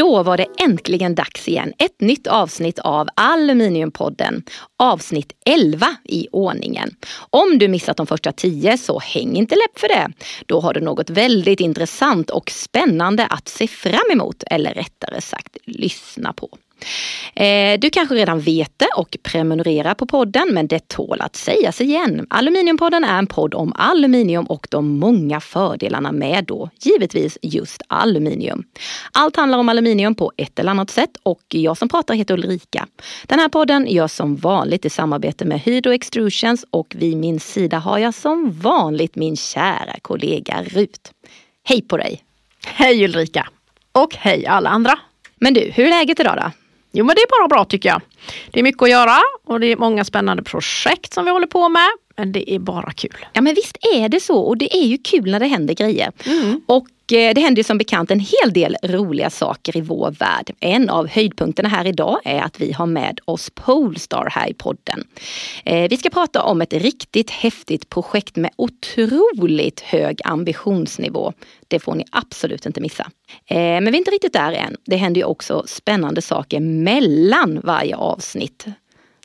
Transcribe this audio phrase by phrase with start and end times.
[0.00, 1.72] Då var det äntligen dags igen.
[1.78, 4.42] Ett nytt avsnitt av Aluminiumpodden.
[4.78, 6.90] Avsnitt 11 i ordningen.
[7.30, 10.12] Om du missat de första 10 så häng inte läpp för det.
[10.46, 14.42] Då har du något väldigt intressant och spännande att se fram emot.
[14.46, 16.48] Eller rättare sagt lyssna på.
[17.34, 21.80] Eh, du kanske redan vet det och prenumererar på podden men det tål att sägas
[21.80, 22.26] igen.
[22.30, 28.64] Aluminiumpodden är en podd om aluminium och de många fördelarna med då givetvis just aluminium.
[29.12, 32.86] Allt handlar om aluminium på ett eller annat sätt och jag som pratar heter Ulrika.
[33.26, 37.78] Den här podden görs som vanligt i samarbete med Hydro Extrusions och vid min sida
[37.78, 41.12] har jag som vanligt min kära kollega Rut.
[41.64, 42.24] Hej på dig!
[42.66, 43.48] Hej Ulrika!
[43.92, 44.98] Och hej alla andra!
[45.40, 46.50] Men du, hur är läget idag då?
[46.92, 48.00] Jo men det är bara bra tycker jag.
[48.50, 51.68] Det är mycket att göra och det är många spännande projekt som vi håller på
[51.68, 51.90] med.
[52.20, 53.16] Men det är bara kul.
[53.32, 56.12] Ja men visst är det så och det är ju kul när det händer grejer.
[56.26, 56.60] Mm.
[56.66, 60.50] Och Eh, det händer som bekant en hel del roliga saker i vår värld.
[60.60, 65.04] En av höjdpunkterna här idag är att vi har med oss Polestar här i podden.
[65.64, 71.32] Eh, vi ska prata om ett riktigt häftigt projekt med otroligt hög ambitionsnivå.
[71.68, 73.10] Det får ni absolut inte missa.
[73.46, 74.76] Eh, men vi är inte riktigt där än.
[74.84, 78.66] Det händer ju också spännande saker mellan varje avsnitt.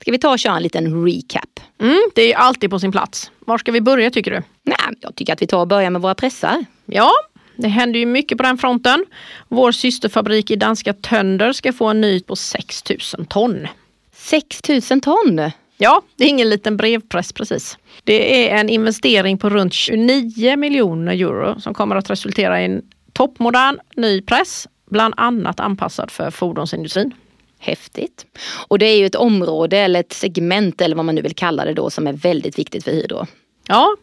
[0.02, 1.60] Ska vi ta och köra en liten recap?
[1.82, 3.32] Mm, det är alltid på sin plats.
[3.40, 4.42] Var ska vi börja tycker du?
[4.64, 6.66] Nej, jag tycker att vi tar och börjar med våra pressar.
[6.86, 7.12] Ja,
[7.56, 9.06] det händer ju mycket på den fronten.
[9.48, 13.68] Vår systerfabrik i danska Tönder ska få en ny på 6000 ton.
[14.14, 15.52] 6000 ton?
[15.78, 17.78] Ja, det är ingen liten brevpress precis.
[18.04, 22.82] Det är en investering på runt 29 miljoner euro som kommer att resultera i en
[23.14, 27.14] toppmodern ny press, bland annat anpassad för fordonsindustrin.
[27.60, 28.26] Häftigt.
[28.68, 31.66] Och det är ju ett område eller ett segment eller vad man nu vill kalla
[31.66, 33.26] det då som är väldigt viktigt för Hydro.
[33.68, 33.96] Ja,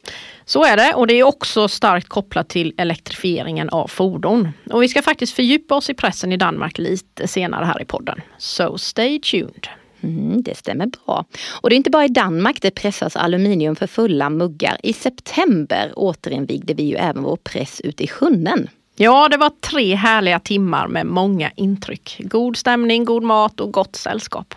[0.44, 4.48] så är det och det är också starkt kopplat till elektrifieringen av fordon.
[4.70, 8.20] Och vi ska faktiskt fördjupa oss i pressen i Danmark lite senare här i podden.
[8.38, 9.68] So stay tuned.
[10.02, 11.24] Mm, det stämmer bra.
[11.60, 14.76] Och det är inte bara i Danmark det pressas aluminium för fulla muggar.
[14.82, 18.68] I september återinvigde vi ju även vår press ute i Sjunnen.
[19.02, 22.16] Ja, det var tre härliga timmar med många intryck.
[22.24, 24.54] God stämning, god mat och gott sällskap.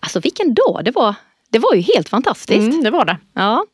[0.00, 1.14] Alltså vilken dag det var!
[1.52, 2.72] Det var ju helt fantastiskt.
[2.72, 3.18] Mm, det var det.
[3.34, 3.66] Ja.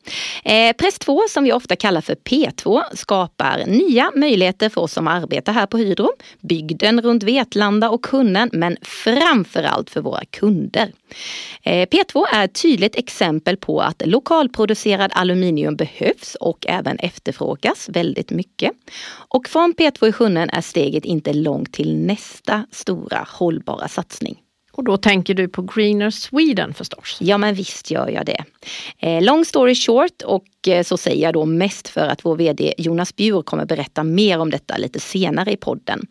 [0.44, 5.08] Eh, Press 2 som vi ofta kallar för P2 skapar nya möjligheter för oss som
[5.08, 10.92] arbetar här på Hydro, bygden runt Vetlanda och Kunnen men framförallt för våra kunder.
[11.62, 18.30] Eh, P2 är ett tydligt exempel på att lokalproducerad aluminium behövs och även efterfrågas väldigt
[18.30, 18.72] mycket.
[19.28, 24.36] Och från P2 i Sjunnen är steget inte långt till nästa stora hållbara satsning.
[24.78, 27.18] Och då tänker du på Greener Sweden förstås?
[27.20, 28.44] Ja men visst gör jag det.
[28.98, 32.74] Eh, long story short och eh, så säger jag då mest för att vår VD
[32.78, 36.06] Jonas Bjur kommer berätta mer om detta lite senare i podden.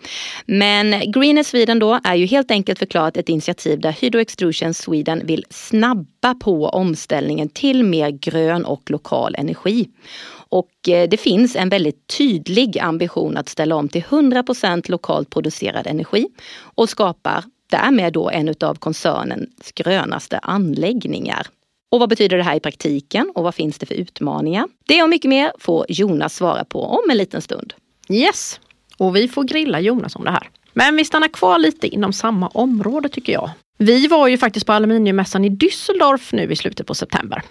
[0.46, 5.22] Men Greener Sweden då är ju helt enkelt förklarat ett initiativ där Hydro Extrusion Sweden
[5.26, 9.90] vill snabba på omställningen till mer grön och lokal energi.
[10.50, 14.44] Och eh, det finns en väldigt tydlig ambition att ställa om till 100
[14.88, 16.28] lokalt producerad energi
[16.76, 21.48] och skapar därmed då en av koncernens grönaste anläggningar.
[21.92, 24.68] Och vad betyder det här i praktiken och vad finns det för utmaningar?
[24.88, 27.74] Det och mycket mer får Jonas svara på om en liten stund.
[28.10, 28.60] Yes,
[28.98, 30.50] och vi får grilla Jonas om det här.
[30.74, 33.50] Men vi stannar kvar lite inom samma område tycker jag.
[33.78, 37.44] Vi var ju faktiskt på aluminiummässan i Düsseldorf nu i slutet på september.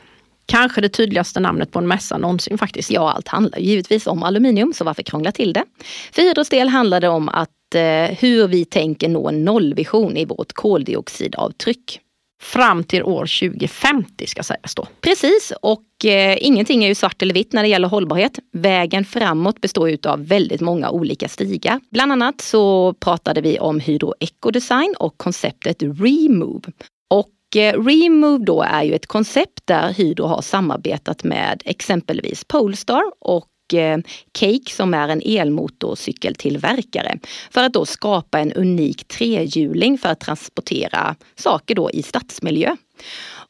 [0.46, 2.90] Kanske det tydligaste namnet på en mässa någonsin faktiskt.
[2.90, 5.64] Ja, allt handlar givetvis om aluminium, så varför krångla till det?
[6.12, 10.24] För Hydros del handlar det om att Eh, hur vi tänker nå en nollvision i
[10.24, 12.00] vårt koldioxidavtryck.
[12.42, 14.86] Fram till år 2050 ska sägas då.
[15.00, 18.38] Precis och eh, ingenting är ju svart eller vitt när det gäller hållbarhet.
[18.52, 21.80] Vägen framåt består ju av väldigt många olika stigar.
[21.90, 26.72] Bland annat så pratade vi om hydroekodesign och konceptet Remove.
[27.10, 33.02] Och eh, Remove då är ju ett koncept där Hydro har samarbetat med exempelvis Polestar
[33.20, 33.98] och Eh,
[34.32, 37.18] Cake som är en elmotorcykeltillverkare
[37.50, 42.76] för att då skapa en unik trehjuling för att transportera saker då i stadsmiljö.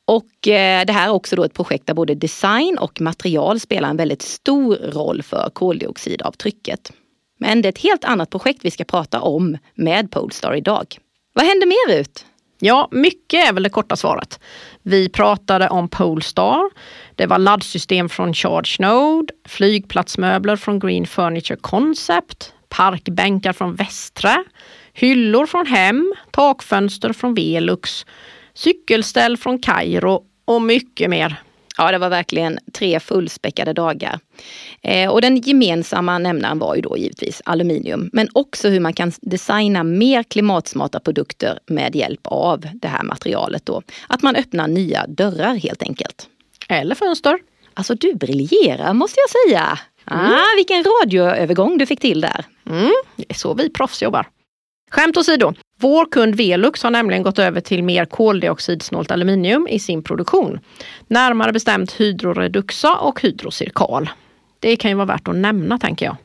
[0.05, 3.89] Och eh, det här är också då ett projekt där både design och material spelar
[3.89, 6.93] en väldigt stor roll för koldioxidavtrycket.
[7.39, 10.99] Men det är ett helt annat projekt vi ska prata om med Polestar idag.
[11.33, 12.25] Vad händer mer ut?
[12.59, 14.41] Ja, mycket är väl det korta svaret.
[14.83, 16.71] Vi pratade om Polestar.
[17.17, 24.45] Det var laddsystem från Charge Node, flygplatsmöbler från Green Furniture Concept, parkbänkar från Västra,
[24.93, 28.07] hyllor från Hem, takfönster från Velux,
[28.55, 31.37] cykelställ från Kairo och mycket mer.
[31.79, 34.19] Ja, det var verkligen tre fullspäckade dagar.
[34.83, 39.13] Eh, och den gemensamma nämnaren var ju då givetvis aluminium, men också hur man kan
[39.21, 43.83] designa mer klimatsmarta produkter med hjälp av det här materialet då.
[44.09, 46.29] Att man öppnar nya dörrar helt enkelt.
[46.69, 47.39] Eller fönster.
[47.75, 49.79] Alltså du briljerar måste jag säga.
[50.11, 50.33] Mm.
[50.33, 52.45] Ah, vilken radioövergång du fick till där.
[52.71, 54.27] Mm, det är så vi proffs jobbar.
[54.91, 60.03] Skämt åsido, vår kund Velux har nämligen gått över till mer koldioxidsnålt aluminium i sin
[60.03, 60.61] produktion.
[61.07, 64.11] Närmare bestämt Hydroreduxa och Hydrocirkal.
[64.61, 66.17] Det kan ju vara värt att nämna tänker jag.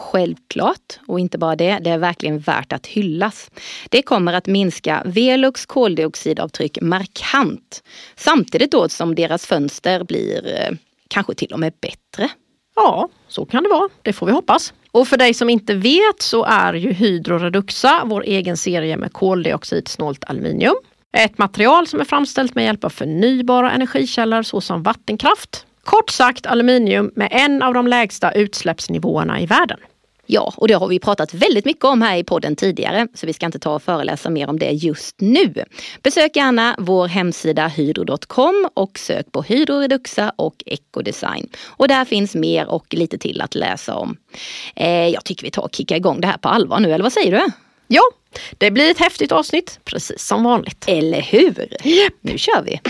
[0.00, 3.50] Självklart, och inte bara det, det är verkligen värt att hyllas.
[3.88, 7.82] Det kommer att minska Velux koldioxidavtryck markant.
[8.16, 10.76] Samtidigt då som deras fönster blir eh,
[11.08, 12.28] kanske till och med bättre.
[12.76, 13.88] Ja, så kan det vara.
[14.02, 14.74] Det får vi hoppas.
[14.90, 19.12] Och för dig som inte vet så är ju Hydro Reduxa vår egen serie med
[19.12, 20.76] koldioxidsnålt aluminium.
[21.12, 25.66] Ett material som är framställt med hjälp av förnybara energikällor såsom vattenkraft.
[25.84, 29.78] Kort sagt aluminium med en av de lägsta utsläppsnivåerna i världen.
[30.32, 33.32] Ja, och det har vi pratat väldigt mycket om här i podden tidigare, så vi
[33.32, 35.64] ska inte ta och föreläsa mer om det just nu.
[36.02, 41.48] Besök gärna vår hemsida hydro.com och sök på Hydroreduxa och Ecodesign.
[41.66, 44.16] Och där finns mer och lite till att läsa om.
[44.76, 47.12] Eh, jag tycker vi tar och kickar igång det här på allvar nu, eller vad
[47.12, 47.52] säger du?
[47.86, 48.02] Ja,
[48.58, 50.84] det blir ett häftigt avsnitt, precis som vanligt.
[50.86, 51.86] Eller hur?
[51.86, 52.14] Yep.
[52.20, 52.80] Nu kör vi!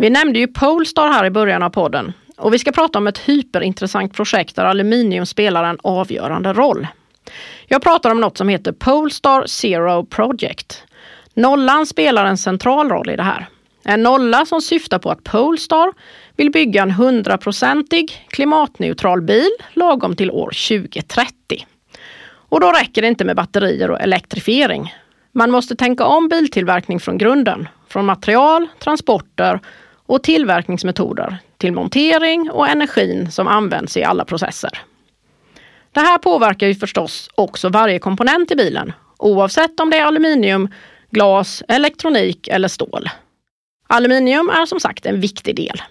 [0.00, 3.18] Vi nämnde ju Polestar här i början av podden och vi ska prata om ett
[3.18, 6.86] hyperintressant projekt där aluminium spelar en avgörande roll.
[7.66, 10.84] Jag pratar om något som heter Polestar Zero Project.
[11.34, 13.48] Nollan spelar en central roll i det här.
[13.84, 15.92] En nolla som syftar på att Polestar
[16.36, 21.66] vill bygga en hundraprocentig klimatneutral bil lagom till år 2030.
[22.28, 24.94] Och då räcker det inte med batterier och elektrifiering.
[25.32, 29.60] Man måste tänka om biltillverkning från grunden, från material, transporter
[30.08, 34.78] och tillverkningsmetoder till montering och energin som används i alla processer.
[35.92, 40.68] Det här påverkar ju förstås också varje komponent i bilen oavsett om det är aluminium,
[41.10, 43.08] glas, elektronik eller stål.
[43.86, 45.82] Aluminium är som sagt en viktig del.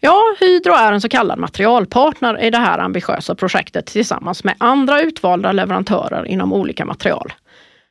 [0.00, 5.00] Ja, Hydro är en så kallad materialpartner i det här ambitiösa projektet tillsammans med andra
[5.00, 7.32] utvalda leverantörer inom olika material.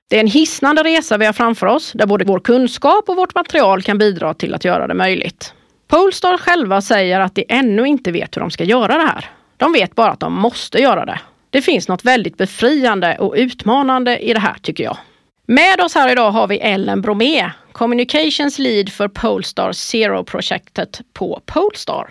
[0.09, 3.35] Det är en hisnande resa vi har framför oss där både vår kunskap och vårt
[3.35, 5.53] material kan bidra till att göra det möjligt.
[5.87, 9.29] Polestar själva säger att de ännu inte vet hur de ska göra det här.
[9.57, 11.19] De vet bara att de måste göra det.
[11.49, 14.97] Det finns något väldigt befriande och utmanande i det här tycker jag.
[15.45, 22.09] Med oss här idag har vi Ellen Bromé, Communications Lead för Polestar Zero-projektet på Polestar.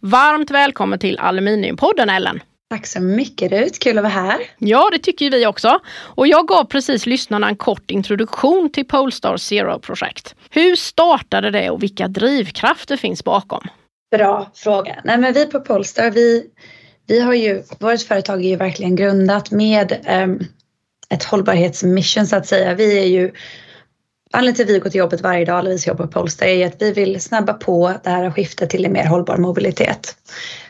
[0.00, 2.40] Varmt välkommen till Aluminiumpodden Ellen!
[2.70, 4.40] Tack så mycket Rut, kul att vara här.
[4.58, 5.80] Ja, det tycker vi också.
[5.88, 10.34] Och jag gav precis lyssnarna en kort introduktion till Polestar Zero-projekt.
[10.50, 13.68] Hur startade det och vilka drivkrafter finns bakom?
[14.10, 15.00] Bra fråga.
[15.04, 16.46] Nej, men vi på Polestar, vi,
[17.06, 20.40] vi har ju, vårt företag är ju verkligen grundat med um,
[21.08, 22.74] ett hållbarhetsmission så att säga.
[22.74, 23.32] Vi är ju
[24.32, 26.46] Anledningen till att vi går till jobbet varje dag, eller vi som jobbar på Polestar,
[26.46, 30.16] är att vi vill snabba på det här skiftet till en mer hållbar mobilitet.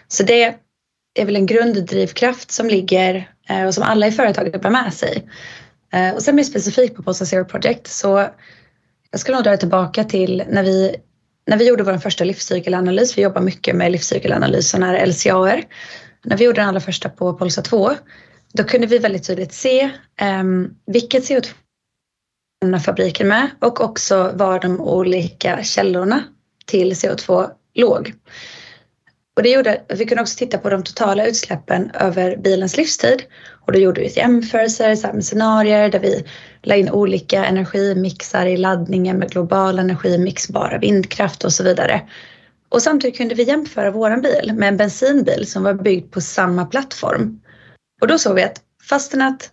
[0.09, 0.55] Så det
[1.21, 5.29] är väl en grunddrivkraft som ligger eh, och som alla i företaget bär med sig.
[5.93, 8.29] Eh, och sen mer specifikt på Posta Zero Project så
[9.11, 10.97] jag skulle nog dra tillbaka till när vi,
[11.47, 13.19] när vi gjorde vår första livscykelanalys.
[13.19, 15.65] Vi jobbar mycket med livscykelanalys, sådana här LCAR.
[16.25, 17.91] När vi gjorde den allra första på Polsa 2
[18.53, 19.91] då kunde vi väldigt tydligt se
[20.41, 21.49] um, vilket CO2
[22.85, 26.25] fabriken med och också var de olika källorna
[26.67, 28.13] till CO2 låg.
[29.39, 33.23] Och det gjorde att vi kunde också titta på de totala utsläppen över bilens livstid.
[33.67, 36.25] Och då gjorde vi jämförelser med scenarier där vi
[36.63, 42.01] la in olika energimixar i laddningen med global energimix, bara vindkraft och så vidare.
[42.69, 46.67] Och samtidigt kunde vi jämföra vår bil med en bensinbil som var byggd på samma
[46.67, 47.41] plattform.
[48.01, 49.53] Och då såg vi att fastän att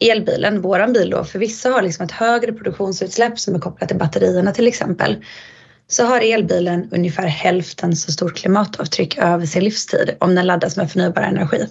[0.00, 3.98] elbilen, våran bil då, för vissa har liksom ett högre produktionsutsläpp som är kopplat till
[3.98, 5.16] batterierna till exempel,
[5.92, 10.90] så har elbilen ungefär hälften så stort klimatavtryck över sin livstid om den laddas med
[10.90, 11.66] förnybar energi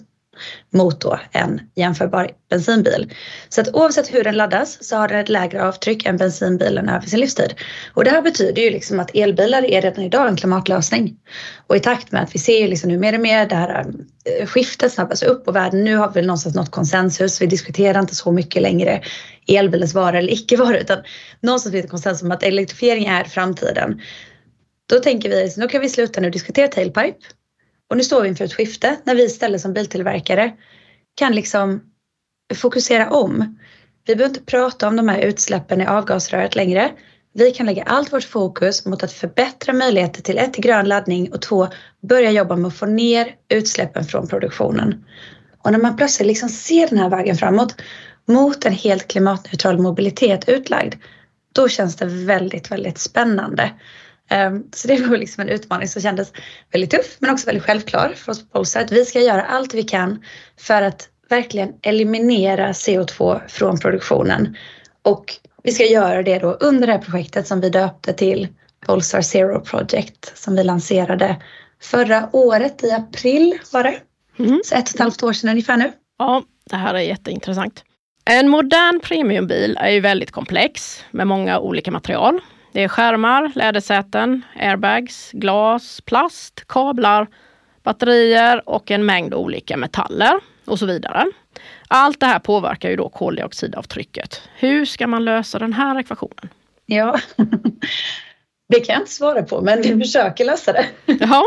[0.73, 3.13] mot då en jämförbar bensinbil.
[3.49, 7.07] Så att oavsett hur den laddas så har den ett lägre avtryck än bensinbilen över
[7.07, 7.53] sin livstid.
[7.93, 11.17] Och det här betyder ju liksom att elbilar är redan idag en klimatlösning.
[11.67, 13.85] Och i takt med att vi ser ju liksom nu mer och mer det här
[14.25, 17.41] eh, skiftet snabbas upp och världen nu har vi någonstans nått konsensus.
[17.41, 19.01] Vi diskuterar inte så mycket längre
[19.47, 20.97] elbilens vara eller icke vara utan
[21.39, 24.01] någonstans finns det konsensus om att elektrifiering är framtiden.
[24.89, 27.17] Då tänker vi, nu kan vi sluta nu diskutera tailpipe
[27.91, 30.53] och nu står vi inför ett skifte när vi istället som biltillverkare
[31.15, 31.81] kan liksom
[32.55, 33.59] fokusera om.
[34.05, 36.91] vi behöver inte prata om de här utsläppen i avgasröret längre.
[37.33, 41.41] Vi kan lägga allt vårt fokus mot att förbättra möjligheter till ett, grön laddning och
[41.41, 41.67] två,
[42.09, 45.05] börja jobba med att få ner utsläppen från produktionen.
[45.63, 47.75] Och när man plötsligt liksom ser den här vägen framåt
[48.27, 50.95] mot en helt klimatneutral mobilitet utlagd,
[51.53, 53.71] då känns det väldigt, väldigt spännande.
[54.31, 56.31] Ehm, så det var liksom en utmaning som kändes
[56.71, 59.73] väldigt tuff men också väldigt självklar för oss på Polestar att vi ska göra allt
[59.73, 60.23] vi kan
[60.59, 64.57] för att verkligen eliminera CO2 från produktionen.
[65.01, 65.25] Och
[65.63, 68.47] vi ska göra det då under det här projektet som vi döpte till
[68.85, 71.35] Polestar Zero Project som vi lanserade
[71.81, 73.99] förra året i april var det.
[74.39, 74.61] Mm.
[74.65, 75.91] Så ett och ett halvt år sedan ungefär nu.
[76.19, 77.83] Ja, det här är jätteintressant.
[78.25, 82.39] En modern premiumbil är ju väldigt komplex med många olika material.
[82.71, 87.27] Det är skärmar, lädersäten, airbags, glas, plast, kablar,
[87.83, 91.25] batterier och en mängd olika metaller och så vidare.
[91.87, 94.41] Allt det här påverkar ju då koldioxidavtrycket.
[94.55, 96.49] Hur ska man lösa den här ekvationen?
[96.85, 97.19] Ja,
[98.69, 100.85] det kan jag inte svara på men vi försöker lösa det.
[101.05, 101.43] Jaha.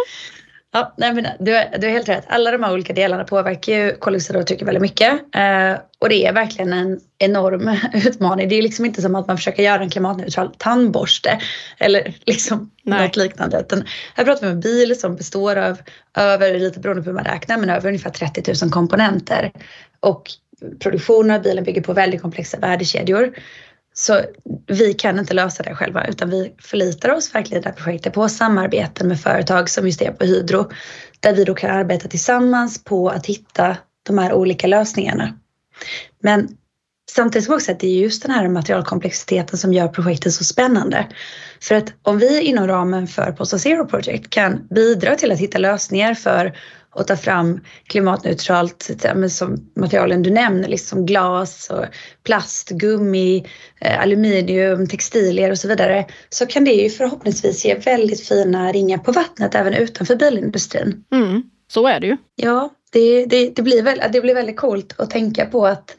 [0.76, 2.24] Ja, nej men du, du har helt rätt.
[2.28, 5.12] Alla de här olika delarna påverkar ju koldioxidavtrycket väldigt mycket.
[5.12, 7.76] Eh, och det är verkligen en enorm
[8.06, 8.48] utmaning.
[8.48, 11.40] Det är liksom inte som att man försöker göra en klimatneutral tandborste
[11.78, 13.60] eller liksom något liknande.
[13.60, 15.78] Utan här pratar vi om en bil som består av
[16.16, 19.52] över, lite beroende på hur man räknar, men över ungefär 30 000 komponenter.
[20.00, 20.30] Och
[20.78, 23.34] produktionen av bilen bygger på väldigt komplexa värdekedjor.
[23.94, 24.20] Så
[24.66, 28.12] vi kan inte lösa det själva utan vi förlitar oss verkligen i det här projektet
[28.14, 30.70] på samarbeten med företag som just är på Hydro
[31.20, 35.38] där vi då kan arbeta tillsammans på att hitta de här olika lösningarna.
[36.22, 36.48] Men
[37.10, 41.06] samtidigt som också att det är just den här materialkomplexiteten som gör projektet så spännande.
[41.60, 45.58] För att om vi inom ramen för Posta Zero Project kan bidra till att hitta
[45.58, 46.56] lösningar för
[46.94, 48.90] och ta fram klimatneutralt
[49.30, 51.84] som materialen du nämner, liksom glas, och
[52.24, 53.46] plast, gummi,
[53.80, 58.98] eh, aluminium, textilier och så vidare, så kan det ju förhoppningsvis ge väldigt fina ringar
[58.98, 61.04] på vattnet även utanför bilindustrin.
[61.12, 62.16] Mm, så är det ju.
[62.36, 65.96] Ja, det, det, det, blir väl, det blir väldigt coolt att tänka på att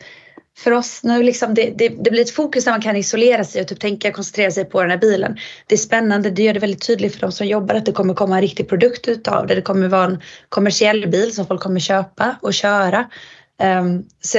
[0.58, 3.62] för oss nu liksom det, det, det, blir ett fokus där man kan isolera sig
[3.62, 5.38] och typ tänka koncentrera sig på den här bilen.
[5.68, 8.14] Det är spännande, det gör det väldigt tydligt för de som jobbar att det kommer
[8.14, 9.56] komma en riktig produkt utav det.
[9.56, 13.10] Det kommer vara en kommersiell bil som folk kommer köpa och köra.
[13.64, 14.38] Um, så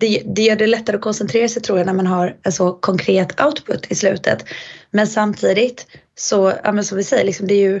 [0.00, 2.72] det, det gör det lättare att koncentrera sig tror jag när man har en så
[2.72, 4.44] konkret output i slutet.
[4.90, 7.80] Men samtidigt så, ja men som vi säger, liksom det är ju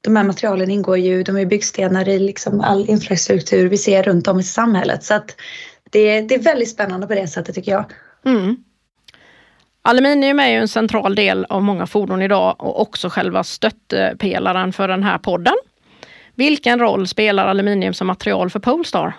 [0.00, 4.28] de här materialen ingår ju, de är byggstenar i liksom all infrastruktur vi ser runt
[4.28, 5.04] om i samhället.
[5.04, 5.36] Så att
[5.90, 7.84] det, det är väldigt spännande på det sättet tycker jag.
[8.26, 8.56] Mm.
[9.82, 14.88] Aluminium är ju en central del av många fordon idag och också själva stöttepelaren för
[14.88, 15.54] den här podden.
[16.34, 19.12] Vilken roll spelar aluminium som material för Polestar?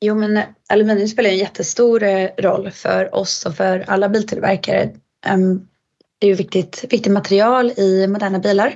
[0.00, 4.90] Jo men aluminium spelar en jättestor eh, roll för oss och för alla biltillverkare.
[5.26, 5.68] Ehm,
[6.18, 8.74] det är ju viktigt, viktigt material i moderna bilar.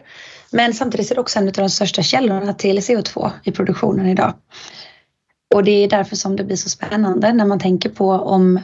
[0.50, 4.34] Men samtidigt är det också en av de största källorna till CO2 i produktionen idag.
[5.54, 8.60] Och det är därför som det blir så spännande när man tänker på om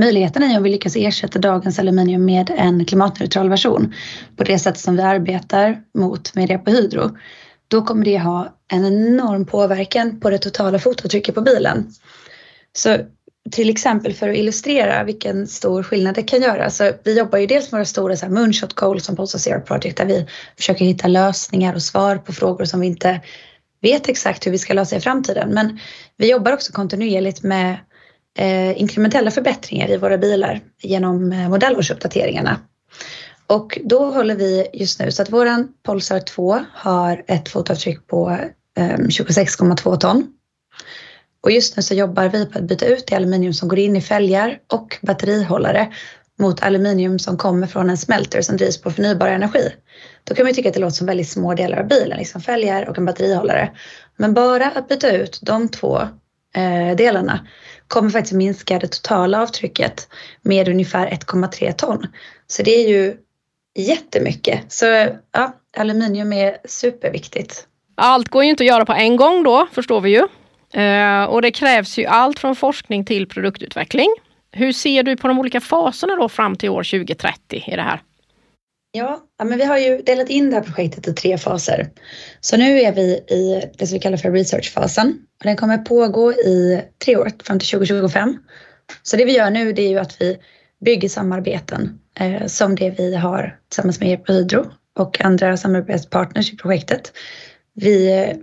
[0.00, 3.94] möjligheten är om vi lyckas ersätta dagens aluminium med en klimatneutral version
[4.36, 7.16] på det sätt som vi arbetar mot med det på Hydro.
[7.68, 11.92] Då kommer det ha en enorm påverkan på det totala fotavtrycket på bilen.
[12.72, 12.96] Så
[13.50, 16.70] till exempel för att illustrera vilken stor skillnad det kan göra.
[16.70, 19.60] Så vi jobbar ju dels med våra stora så här moonshot goals som Pulsar Zero
[19.60, 23.20] Project där vi försöker hitta lösningar och svar på frågor som vi inte
[23.82, 25.50] vet exakt hur vi ska lösa i framtiden.
[25.50, 25.78] Men
[26.16, 27.78] vi jobbar också kontinuerligt med
[28.38, 32.60] eh, inkrementella förbättringar i våra bilar genom eh, modellårsuppdateringarna.
[33.46, 38.30] Och då håller vi just nu så att våran Polestar 2 har ett fotavtryck på
[38.78, 40.26] eh, 26,2 ton.
[41.42, 43.96] Och just nu så jobbar vi på att byta ut det aluminium som går in
[43.96, 45.92] i fälgar och batterihållare
[46.40, 49.72] mot aluminium som kommer från en smälter som drivs på förnybar energi.
[50.24, 52.88] Då kan man tycka att det låter som väldigt små delar av bilen, liksom fälgar
[52.88, 53.70] och en batterihållare.
[54.16, 56.00] Men bara att byta ut de två
[56.54, 57.46] eh, delarna
[57.88, 60.08] kommer faktiskt minska det totala avtrycket
[60.42, 62.06] med ungefär 1,3 ton.
[62.46, 63.16] Så det är ju
[63.78, 64.72] jättemycket.
[64.72, 64.86] Så
[65.32, 67.66] ja, aluminium är superviktigt.
[67.94, 70.26] Allt går ju inte att göra på en gång då, förstår vi ju.
[70.80, 74.08] Eh, och det krävs ju allt från forskning till produktutveckling.
[74.52, 78.02] Hur ser du på de olika faserna då fram till år 2030 i det här?
[78.92, 81.90] Ja, men vi har ju delat in det här projektet i tre faser.
[82.40, 86.32] Så nu är vi i det som vi kallar för researchfasen och den kommer pågå
[86.32, 88.38] i tre år fram till 2025.
[89.02, 90.38] Så det vi gör nu det är ju att vi
[90.84, 94.66] bygger samarbeten eh, som det vi har tillsammans med Hydro
[94.98, 97.12] och andra samarbetspartners i projektet.
[97.74, 98.36] Vi eh,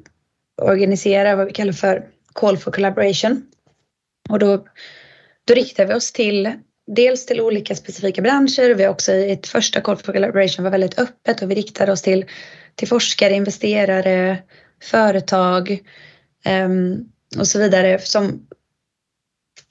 [0.62, 3.44] organiserar vad vi kallar för Call for Collaboration
[4.30, 4.66] och då
[5.48, 6.52] då riktar vi oss till
[6.88, 8.76] dels till olika specifika branscher.
[8.76, 11.92] Vi har också i ett första Call for Collaboration var väldigt öppet och vi riktade
[11.92, 12.26] oss till,
[12.76, 14.38] till forskare, investerare,
[14.84, 15.80] företag
[16.66, 18.48] um, och så vidare som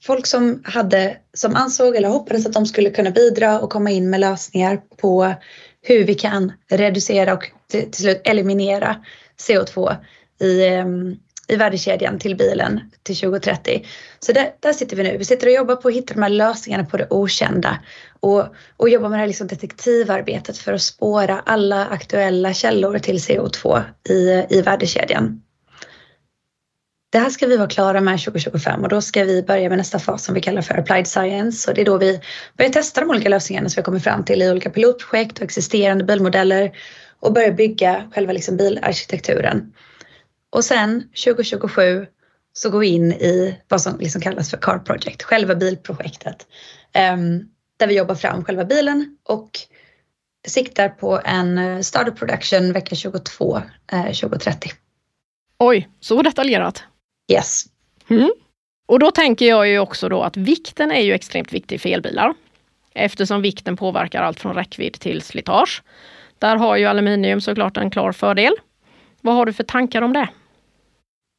[0.03, 4.11] folk som hade, som ansåg eller hoppades att de skulle kunna bidra och komma in
[4.11, 5.35] med lösningar på
[5.83, 9.05] hur vi kan reducera och till, till slut eliminera
[9.49, 9.97] CO2
[10.41, 11.17] i, um,
[11.49, 13.87] i värdekedjan till bilen till 2030.
[14.19, 15.17] Så där, där sitter vi nu.
[15.17, 17.79] Vi sitter och jobbar på att hitta de här lösningarna på det okända
[18.21, 18.45] och,
[18.77, 23.83] och jobbar med det här liksom detektivarbetet för att spåra alla aktuella källor till CO2
[24.09, 25.43] i, i värdekedjan.
[27.13, 29.99] Det här ska vi vara klara med 2025 och då ska vi börja med nästa
[29.99, 32.21] fas som vi kallar för Applied Science och det är då vi
[32.57, 36.05] börjar testa de olika lösningarna som vi kommer fram till i olika pilotprojekt och existerande
[36.05, 36.73] bilmodeller
[37.21, 39.73] och börjar bygga själva liksom bilarkitekturen.
[40.57, 42.07] Och sen 2027
[42.53, 46.47] så går vi in i vad som liksom kallas för Car Project, själva bilprojektet.
[47.15, 49.51] Um, där vi jobbar fram själva bilen och
[50.47, 54.71] siktar på en eh, start of production vecka 22 eh, 2030.
[55.59, 56.85] Oj, så detaljerat.
[57.33, 57.65] Yes.
[58.09, 58.33] Mm.
[58.87, 62.35] Och då tänker jag ju också då att vikten är ju extremt viktig för elbilar.
[62.95, 65.83] Eftersom vikten påverkar allt från räckvidd till slitage.
[66.39, 68.53] Där har ju aluminium såklart en klar fördel.
[69.21, 70.29] Vad har du för tankar om det?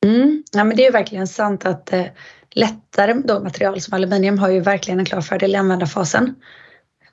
[0.05, 0.43] Mm.
[0.51, 2.05] Ja, men det är verkligen sant att eh,
[2.51, 6.35] lättare då material som aluminium har ju verkligen en klar fördel i användarfasen.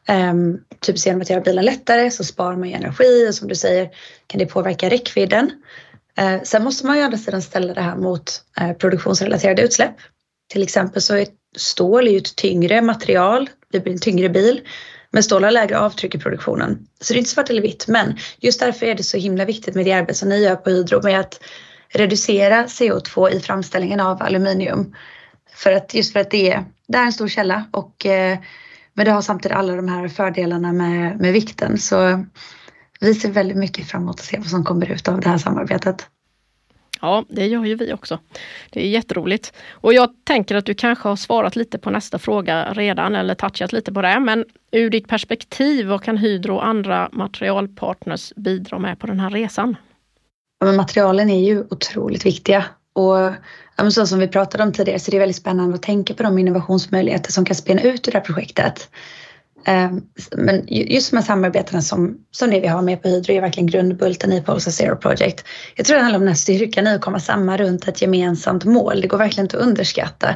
[0.09, 3.91] Um, typ genom att göra bilen lättare så sparar man energi och som du säger
[4.27, 5.51] kan det påverka räckvidden.
[6.21, 9.95] Uh, sen måste man ju å andra sidan ställa det här mot uh, produktionsrelaterade utsläpp.
[10.53, 11.27] Till exempel så är
[11.57, 14.61] stål ju ett tyngre material, det blir en tyngre bil.
[15.11, 16.87] Men stål har lägre avtryck i produktionen.
[17.01, 19.75] Så det är inte svart eller vitt men just därför är det så himla viktigt
[19.75, 21.41] med det arbete som ni gör på Hydro med att
[21.95, 24.95] reducera CO2 i framställningen av aluminium.
[25.55, 28.39] För att, just för att det är, det är en stor källa och eh,
[28.95, 31.79] men det har samtidigt alla de här fördelarna med, med vikten.
[31.79, 32.25] Så
[33.01, 35.39] vi ser väldigt mycket fram emot att se vad som kommer ut av det här
[35.39, 36.09] samarbetet.
[37.01, 38.19] Ja, det gör ju vi också.
[38.71, 39.53] Det är jätteroligt.
[39.71, 43.73] Och jag tänker att du kanske har svarat lite på nästa fråga redan eller touchat
[43.73, 44.21] lite på det.
[44.21, 49.31] Men ur ditt perspektiv, vad kan Hydro och andra materialpartners bidra med på den här
[49.31, 49.77] resan?
[50.65, 53.19] Men materialen är ju otroligt viktiga och
[53.77, 56.23] ja, så som vi pratade om tidigare så det är väldigt spännande att tänka på
[56.23, 58.89] de innovationsmöjligheter som kan spela ut ur det här projektet.
[59.67, 60.03] Ehm,
[60.37, 63.67] men just de här samarbetena som, som det vi har med på Hydro är verkligen
[63.67, 65.45] grundbulten i Polsa Zero Project.
[65.75, 68.65] Jag tror det handlar om den här styrkan i att komma samman runt ett gemensamt
[68.65, 69.01] mål.
[69.01, 70.35] Det går verkligen inte att underskatta.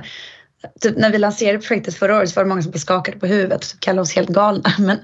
[0.81, 3.65] Typ när vi lanserade projektet förra året så var det många som skakade på huvudet
[3.65, 4.73] och typ kallade oss helt galna.
[4.79, 4.99] Men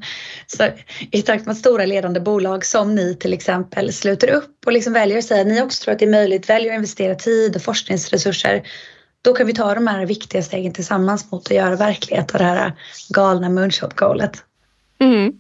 [0.47, 0.69] så,
[1.11, 4.93] I takt med att stora ledande bolag som ni till exempel sluter upp och liksom
[4.93, 7.57] väljer att säga att ni också tror att det är möjligt, väljer att investera tid
[7.57, 8.63] och forskningsresurser.
[9.23, 12.45] Då kan vi ta de här viktiga stegen tillsammans mot att göra verklighet av det
[12.45, 12.73] här
[13.09, 14.43] galna moonshot-goalet.
[14.99, 15.33] Mm.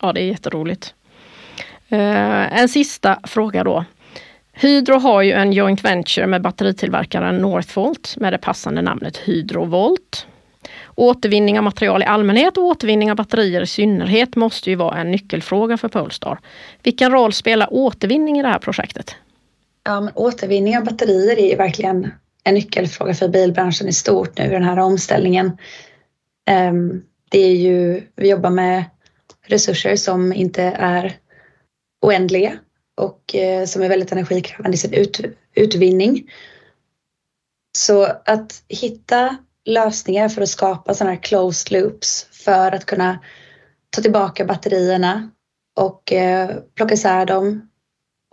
[0.00, 0.94] Ja, det är jätteroligt.
[1.92, 3.84] Uh, en sista fråga då.
[4.60, 10.26] Hydro har ju en joint venture med batteritillverkaren Northvolt med det passande namnet Hydrovolt.
[10.94, 15.10] Återvinning av material i allmänhet och återvinning av batterier i synnerhet måste ju vara en
[15.10, 16.38] nyckelfråga för Polestar.
[16.82, 19.16] Vilken roll spelar återvinning i det här projektet?
[19.84, 22.10] Ja, men återvinning av batterier är ju verkligen
[22.44, 25.58] en nyckelfråga för bilbranschen i stort nu i den här omställningen.
[26.50, 28.84] Ehm, det är ju, vi jobbar med
[29.46, 31.16] resurser som inte är
[32.02, 32.52] oändliga
[32.98, 35.20] och eh, som är väldigt energikrävande i sin ut,
[35.54, 36.30] utvinning.
[37.78, 43.18] Så att hitta lösningar för att skapa sådana här closed loops för att kunna
[43.90, 45.30] ta tillbaka batterierna
[45.80, 47.68] och eh, plocka isär dem,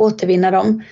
[0.01, 0.83] återvinna dem.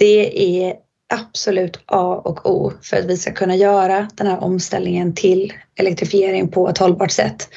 [0.00, 0.74] Det är
[1.14, 6.48] absolut A och O för att vi ska kunna göra den här omställningen till elektrifiering
[6.48, 7.48] på ett hållbart sätt.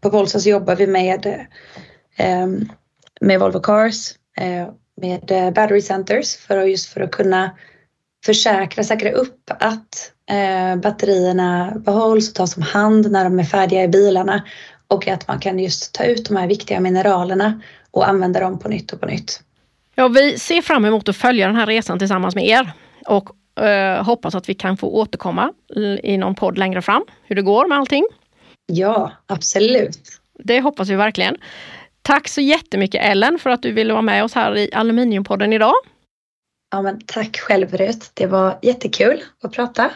[0.00, 1.26] På Polestar så jobbar vi med,
[2.16, 2.46] eh,
[3.20, 4.14] med Volvo Cars
[5.00, 7.50] med eh, battery centers för att just för att kunna
[8.26, 13.82] försäkra, säkra upp att eh, batterierna behålls och tas om hand när de är färdiga
[13.82, 14.42] i bilarna
[14.88, 18.68] och att man kan just ta ut de här viktiga mineralerna och använda dem på
[18.68, 19.42] nytt och på nytt.
[19.94, 22.72] Ja, vi ser fram emot att följa den här resan tillsammans med er
[23.06, 23.30] och
[23.64, 25.52] eh, hoppas att vi kan få återkomma
[26.02, 28.06] i någon podd längre fram hur det går med allting.
[28.66, 29.98] Ja, absolut.
[30.44, 31.36] Det hoppas vi verkligen.
[32.10, 35.74] Tack så jättemycket Ellen för att du ville vara med oss här i Aluminiumpodden idag.
[36.70, 38.10] Ja, men tack själv Rut.
[38.14, 39.90] Det var jättekul att prata.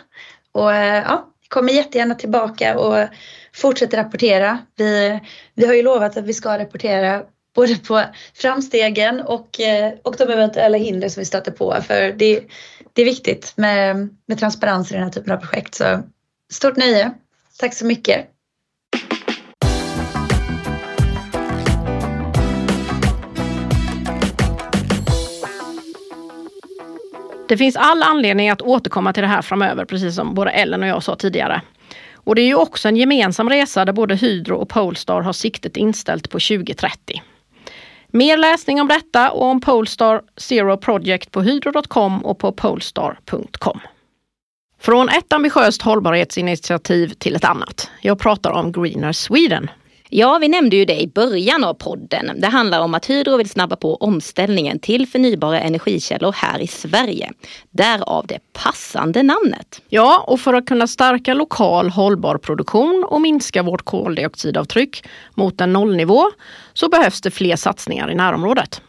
[0.53, 3.09] Och eh, ja, jag kommer jättegärna tillbaka och
[3.55, 4.59] fortsätter rapportera.
[4.77, 5.21] Vi,
[5.55, 7.23] vi har ju lovat att vi ska rapportera
[7.55, 8.03] både på
[8.35, 11.77] framstegen och, eh, och de eventuella hinder som vi stöter på.
[11.87, 12.41] För det,
[12.93, 15.75] det är viktigt med, med transparens i den här typen av projekt.
[15.75, 16.03] Så
[16.53, 17.15] stort nöje
[17.59, 18.34] Tack så mycket.
[27.49, 30.89] Det finns all anledning att återkomma till det här framöver, precis som både Ellen och
[30.89, 31.61] jag sa tidigare.
[32.15, 35.77] Och det är ju också en gemensam resa där både Hydro och Polestar har siktet
[35.77, 37.23] inställt på 2030.
[38.09, 43.81] Mer läsning om detta och om Polestar Zero Project på hydro.com och på polestar.com.
[44.81, 47.91] Från ett ambitiöst hållbarhetsinitiativ till ett annat.
[48.01, 49.71] Jag pratar om Greener Sweden.
[50.17, 52.41] Ja, vi nämnde ju det i början av podden.
[52.41, 57.33] Det handlar om att Hydro vill snabba på omställningen till förnybara energikällor här i Sverige.
[57.71, 59.83] Därav det passande namnet.
[59.89, 65.73] Ja, och för att kunna stärka lokal hållbar produktion och minska vårt koldioxidavtryck mot en
[65.73, 66.31] nollnivå
[66.73, 68.83] så behövs det fler satsningar i närområdet.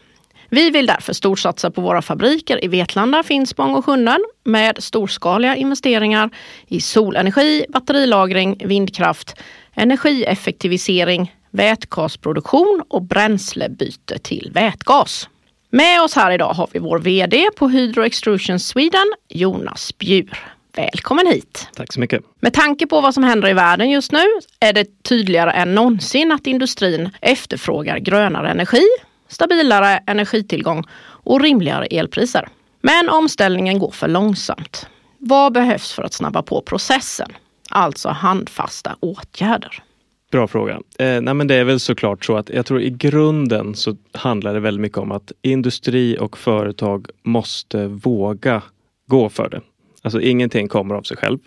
[0.48, 6.30] Vi vill därför storsatsa på våra fabriker i Vetlanda, Finspång och Sjunnen med storskaliga investeringar
[6.66, 9.34] i solenergi, batterilagring, vindkraft,
[9.76, 15.28] energieffektivisering, vätgasproduktion och bränslebyte till vätgas.
[15.70, 20.38] Med oss här idag har vi vår VD på Hydro Extrusion Sweden, Jonas Bjur.
[20.76, 21.68] Välkommen hit!
[21.74, 22.22] Tack så mycket.
[22.40, 24.24] Med tanke på vad som händer i världen just nu
[24.60, 28.82] är det tydligare än någonsin att industrin efterfrågar grönare energi,
[29.28, 32.48] stabilare energitillgång och rimligare elpriser.
[32.80, 34.86] Men omställningen går för långsamt.
[35.18, 37.32] Vad behövs för att snabba på processen?
[37.70, 39.82] Alltså handfasta åtgärder.
[40.30, 40.80] Bra fråga.
[40.98, 44.54] Eh, nej men det är väl såklart så att jag tror i grunden så handlar
[44.54, 48.62] det väldigt mycket om att industri och företag måste våga
[49.06, 49.60] gå för det.
[50.02, 51.38] Alltså ingenting kommer av sig själv.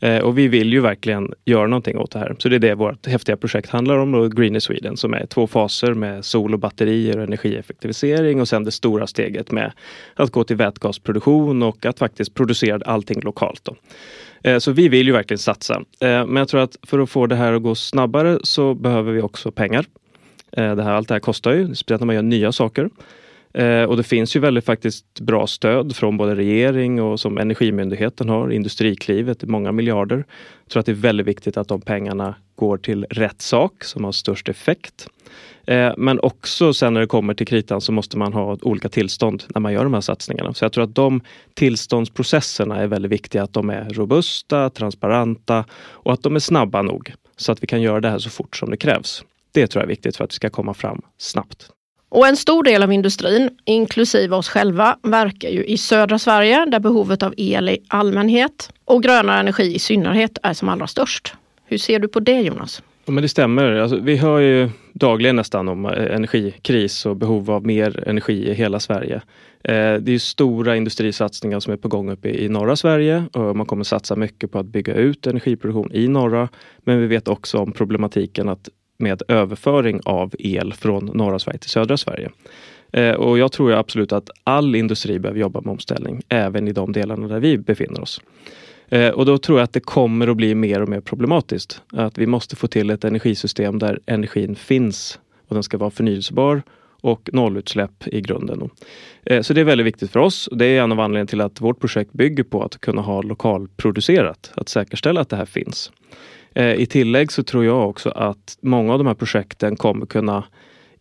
[0.00, 2.36] Eh, och vi vill ju verkligen göra någonting åt det här.
[2.38, 5.46] Så det är det vårt häftiga projekt handlar om, och Green Sweden, som är två
[5.46, 9.72] faser med sol och batterier och energieffektivisering och sen det stora steget med
[10.14, 13.60] att gå till vätgasproduktion och att faktiskt producera allting lokalt.
[13.64, 13.76] Då.
[14.44, 15.74] Eh, så vi vill ju verkligen satsa.
[16.00, 19.12] Eh, men jag tror att för att få det här att gå snabbare så behöver
[19.12, 19.86] vi också pengar.
[20.52, 22.90] Eh, det här, allt det här kostar ju, speciellt när man gör nya saker.
[23.54, 28.28] Eh, och det finns ju väldigt faktiskt bra stöd från både regering och som Energimyndigheten
[28.28, 30.16] har, Industriklivet, många miljarder.
[30.64, 34.04] Jag tror att det är väldigt viktigt att de pengarna går till rätt sak som
[34.04, 35.08] har störst effekt.
[35.66, 39.44] Eh, men också sen när det kommer till kritan så måste man ha olika tillstånd
[39.54, 40.54] när man gör de här satsningarna.
[40.54, 41.20] Så jag tror att de
[41.54, 47.12] tillståndsprocesserna är väldigt viktiga, att de är robusta, transparenta och att de är snabba nog
[47.36, 49.24] så att vi kan göra det här så fort som det krävs.
[49.52, 51.70] Det tror jag är viktigt för att det ska komma fram snabbt.
[52.14, 56.80] Och en stor del av industrin, inklusive oss själva, verkar ju i södra Sverige där
[56.80, 61.34] behovet av el i allmänhet och grönare energi i synnerhet är som allra störst.
[61.64, 62.82] Hur ser du på det Jonas?
[63.04, 63.72] Ja, men det stämmer.
[63.72, 68.54] Alltså, vi hör ju dagligen nästan om eh, energikris och behov av mer energi i
[68.54, 69.16] hela Sverige.
[69.64, 73.66] Eh, det är stora industrisatsningar som är på gång uppe i norra Sverige och man
[73.66, 76.48] kommer satsa mycket på att bygga ut energiproduktion i norra.
[76.78, 78.68] Men vi vet också om problematiken att
[79.04, 82.30] med överföring av el från norra Sverige till södra Sverige.
[82.92, 86.92] Eh, och jag tror absolut att all industri behöver jobba med omställning, även i de
[86.92, 88.20] delarna där vi befinner oss.
[88.88, 91.82] Eh, och då tror jag att det kommer att bli mer och mer problematiskt.
[91.92, 96.62] Att vi måste få till ett energisystem där energin finns och den ska vara förnyelsebar
[97.00, 98.70] och nollutsläpp i grunden.
[99.26, 100.48] Eh, så det är väldigt viktigt för oss.
[100.52, 104.52] Det är en av anledningarna till att vårt projekt bygger på att kunna ha lokalproducerat,
[104.54, 105.92] att säkerställa att det här finns.
[106.54, 110.44] Eh, I tillägg så tror jag också att många av de här projekten kommer kunna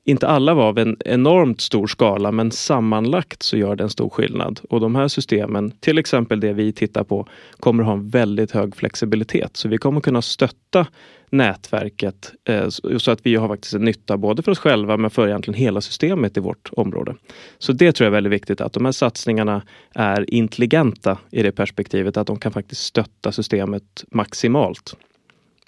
[0.06, 4.10] inte alla var av en enormt stor skala men sammanlagt så gör det en stor
[4.10, 4.60] skillnad.
[4.70, 7.28] Och de här systemen, till exempel det vi tittar på,
[7.60, 9.58] kommer ha en väldigt hög flexibilitet.
[9.58, 10.88] Så vi kommer kunna stötta
[11.30, 15.28] nätverket eh, så att vi har faktiskt en nytta både för oss själva men för
[15.28, 17.16] egentligen hela systemet i vårt område.
[17.58, 19.62] Så det tror jag är väldigt viktigt att de här satsningarna
[19.96, 24.96] är intelligenta i det perspektivet att de kan faktiskt stötta systemet maximalt.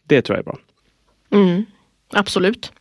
[0.08, 0.58] Det tror jag är bra.
[1.32, 1.66] Mm,
[2.14, 2.72] absolut.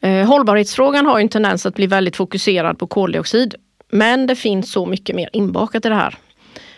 [0.00, 3.54] Eh, hållbarhetsfrågan har en tendens att bli väldigt fokuserad på koldioxid.
[3.90, 6.18] Men det finns så mycket mer inbakat i det här.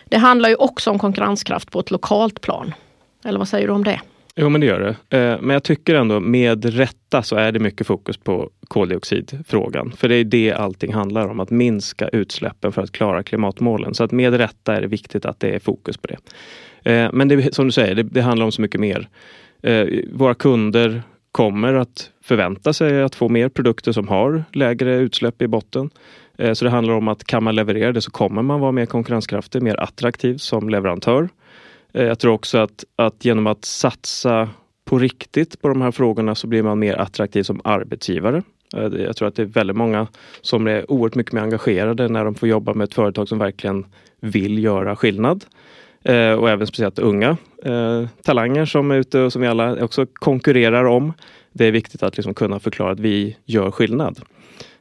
[0.05, 2.73] Det handlar ju också om konkurrenskraft på ett lokalt plan.
[3.25, 4.01] Eller vad säger du om det?
[4.35, 5.17] Jo men det gör det.
[5.17, 9.91] Eh, men jag tycker ändå med rätta så är det mycket fokus på koldioxidfrågan.
[9.91, 13.93] För det är det allting handlar om, att minska utsläppen för att klara klimatmålen.
[13.93, 16.17] Så att med rätta är det viktigt att det är fokus på det.
[16.91, 19.09] Eh, men det, som du säger, det, det handlar om så mycket mer.
[19.61, 25.41] Eh, våra kunder kommer att förvänta sig att få mer produkter som har lägre utsläpp
[25.41, 25.89] i botten.
[26.37, 28.85] Eh, så det handlar om att kan man leverera det så kommer man vara mer
[28.85, 31.29] konkurrenskraftig, mer attraktiv som leverantör.
[31.93, 34.49] Eh, jag tror också att, att genom att satsa
[34.85, 38.43] på riktigt på de här frågorna så blir man mer attraktiv som arbetsgivare.
[38.77, 40.07] Eh, jag tror att det är väldigt många
[40.41, 43.85] som är oerhört mycket mer engagerade när de får jobba med ett företag som verkligen
[44.19, 45.45] vill göra skillnad
[46.03, 50.05] eh, och även speciellt unga eh, talanger som är ute och som vi alla också
[50.13, 51.13] konkurrerar om.
[51.53, 54.19] Det är viktigt att liksom kunna förklara att vi gör skillnad.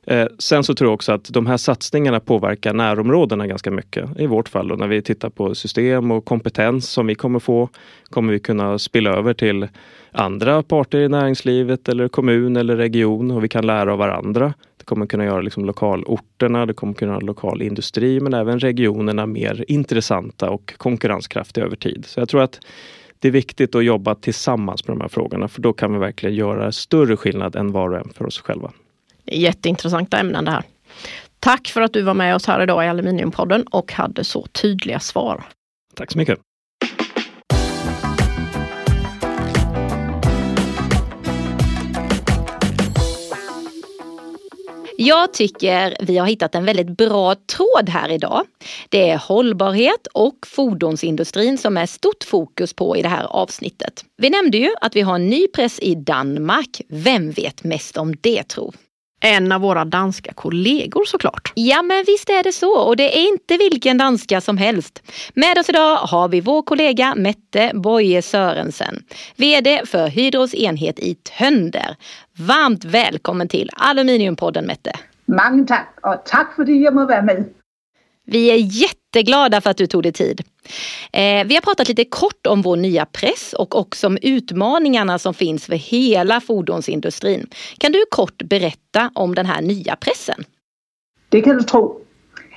[0.06, 4.20] Eh, sen så tror jag också att de här satsningarna påverkar närområdena ganska mycket.
[4.20, 7.68] I vårt fall då, när vi tittar på system och kompetens som vi kommer få
[8.08, 9.68] kommer vi kunna spilla över till
[10.12, 14.54] andra parter i näringslivet eller kommun eller region och vi kan lära av varandra.
[14.90, 19.64] Kommer kunna göra liksom lokalorterna, det kommer kunna göra lokal industri men även regionerna mer
[19.68, 22.04] intressanta och konkurrenskraftiga över tid.
[22.06, 22.60] Så jag tror att
[23.18, 26.34] det är viktigt att jobba tillsammans med de här frågorna för då kan vi verkligen
[26.34, 28.72] göra större skillnad än var och en för oss själva.
[29.24, 30.64] Jätteintressanta ämnen det här.
[31.40, 35.00] Tack för att du var med oss här idag i Aluminiumpodden och hade så tydliga
[35.00, 35.44] svar.
[35.94, 36.38] Tack så mycket.
[45.02, 48.46] Jag tycker vi har hittat en väldigt bra tråd här idag.
[48.88, 54.04] Det är hållbarhet och fordonsindustrin som är stort fokus på i det här avsnittet.
[54.16, 56.80] Vi nämnde ju att vi har en ny press i Danmark.
[56.88, 58.72] Vem vet mest om det tro?
[59.20, 61.52] En av våra danska kollegor såklart.
[61.54, 65.02] Ja men visst är det så och det är inte vilken danska som helst.
[65.34, 69.02] Med oss idag har vi vår kollega Mette Boye Sörensen,
[69.36, 71.96] VD för Hydros enhet i Tönder.
[72.38, 74.92] Varmt välkommen till Aluminiumpodden Mette.
[75.26, 77.44] Många tack och tack för att jag må vara med.
[78.26, 80.42] Vi är jätteglada för att du tog dig tid.
[81.12, 85.34] Eh, vi har pratat lite kort om vår nya press och också om utmaningarna som
[85.34, 87.46] finns för hela fordonsindustrin.
[87.78, 90.44] Kan du kort berätta om den här nya pressen?
[91.28, 92.00] Det kan du tro.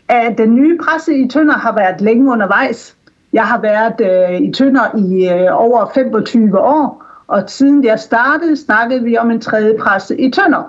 [0.07, 2.93] Eh, den nya pressen i Tønder har varit länge undervejs.
[3.31, 6.95] Jag har varit eh, i Tønder i eh, över 25 år
[7.25, 10.63] och sedan jag startade snackade vi om en tredje press i Tønder.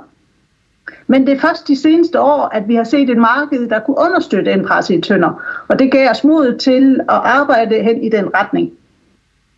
[1.06, 3.98] Men det är först de senaste åren at vi har sett en marknad der kunne
[4.06, 5.42] understøtte en presse i tønder.
[5.68, 8.72] Og det gav oss mod til att arbeta hen i den riktningen.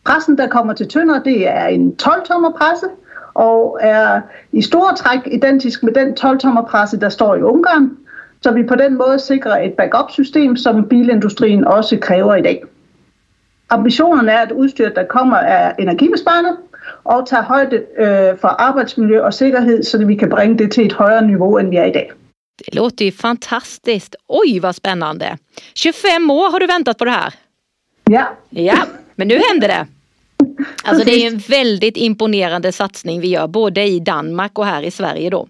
[0.05, 2.87] Pressen, der kommer till tønder, det är en 12-tommer presse
[3.35, 4.21] och är
[4.53, 7.97] i store træk identisk med den 12-tommer presse, der står i Ungarn.
[8.41, 12.62] Så vi på den måde sikrer et backup-system, som bilindustrin også kräver dag.
[13.71, 16.57] Ambitionen är att udstyret, der kommer, er energibesparende,
[17.07, 17.71] och ta höjd
[18.40, 21.71] för arbetsmiljö och säkerhet så att vi kan bringa det till ett högre nivå än
[21.71, 22.12] vi är idag.
[22.64, 24.14] Det låter ju fantastiskt.
[24.29, 25.38] Oj vad spännande!
[25.75, 27.35] 25 år har du väntat på det här.
[28.11, 28.37] Ja.
[28.51, 28.79] Ja,
[29.14, 29.87] men nu händer det.
[30.85, 34.90] Alltså det är en väldigt imponerande satsning vi gör både i Danmark och här i
[34.90, 35.49] Sverige då.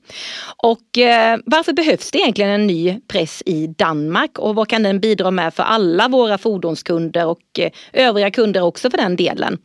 [0.56, 5.00] Och eh, varför behövs det egentligen en ny press i Danmark och vad kan den
[5.00, 9.58] bidra med för alla våra fordonskunder och eh, övriga kunder också för den delen?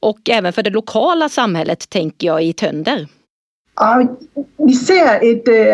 [0.00, 3.06] Och även för det lokala samhället tänker jag i Tönder.
[3.76, 4.06] Ja,
[4.56, 5.68] vi ser ett eh, äh,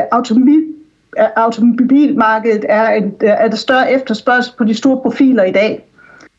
[1.16, 5.80] eh, automobil, äh, är, ett, är eh, det större efterfrågan på de stora profiler idag.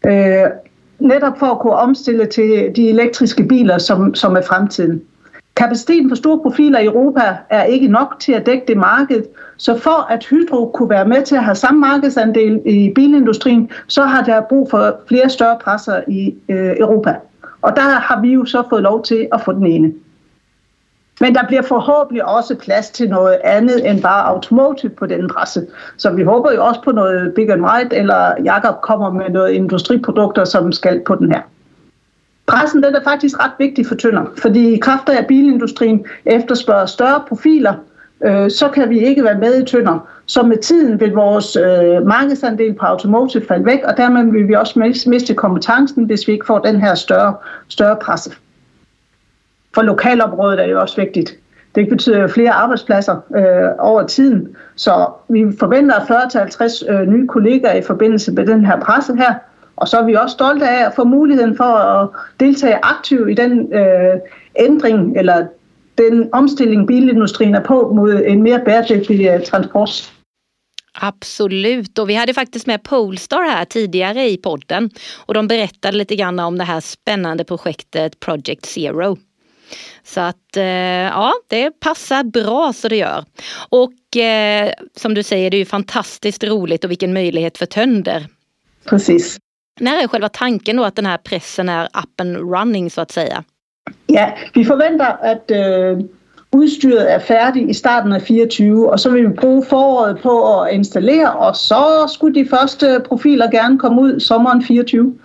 [0.01, 0.49] Äh,
[0.97, 5.01] netop att kunna kunne omstille till de elektriska bilar som, som är framtiden.
[5.53, 9.25] Kapaciteten för stora profiler i Europa är inte nog till att täcka det marknaden.
[9.57, 14.01] så för att Hydro kunde vara med till att ha samma marknadsandel i bilindustrin så
[14.01, 17.15] har det brug för fler större presser i Europa.
[17.63, 19.93] Og der har vi jo så fået lov til at få den ene.
[21.21, 25.67] Men der bliver forhåbentlig også plads til noget andet end bare automotive på den presse.
[25.97, 29.51] Så vi håber jo også på noget Big and right, eller Jakob kommer med noget
[29.51, 31.41] industriprodukter, som skal på den her.
[32.47, 37.23] Pressen den er faktisk ret vigtig for Tønder, fordi i kraft af, bilindustrien efterspørger større
[37.27, 37.73] profiler,
[38.23, 40.07] øh, så kan vi ikke være med i Tønder.
[40.25, 44.53] Så med tiden vil vores øh, markedsandel på automotive falde væk, og dermed vil vi
[44.53, 47.35] også miste kompetencen, hvis vi ikke får den her større,
[47.67, 48.31] større presse.
[49.73, 51.37] For lokalområdet er det også vigtigt.
[51.75, 57.75] Det betyder jo flere arbejdspladser øh, over tiden, så vi forventer 40-50 øh, nye kollegaer
[57.75, 59.33] i forbindelse med den her presse her.
[59.75, 62.09] Og så er vi også stolte af at få muligheden for at
[62.39, 64.19] deltage aktivt i den øh,
[64.59, 65.45] ændring eller
[65.95, 69.89] den omstilling bilindustrien är på mot en mer bæredygtig eh, transport.
[71.01, 74.89] Absolut och vi hade faktiskt med Polestar här tidigare i podden
[75.25, 79.17] och de berättade lite grann om det här spännande projektet Project Zero.
[80.03, 83.25] Så att eh, ja, det passar bra så det gör.
[83.69, 88.27] Och eh, som du säger, det är ju fantastiskt roligt och vilken möjlighet för Tönder.
[88.85, 89.37] Precis.
[89.79, 93.11] När är själva tanken då att den här pressen är up and running så att
[93.11, 93.43] säga?
[94.09, 96.03] Ja, vi forventer, at øh,
[96.53, 100.73] udstyret er færdigt i starten af 24, og så vil vi bruge foråret på at
[100.73, 105.15] installere, og så skulle de første profiler gerne komme ud sommeren 24.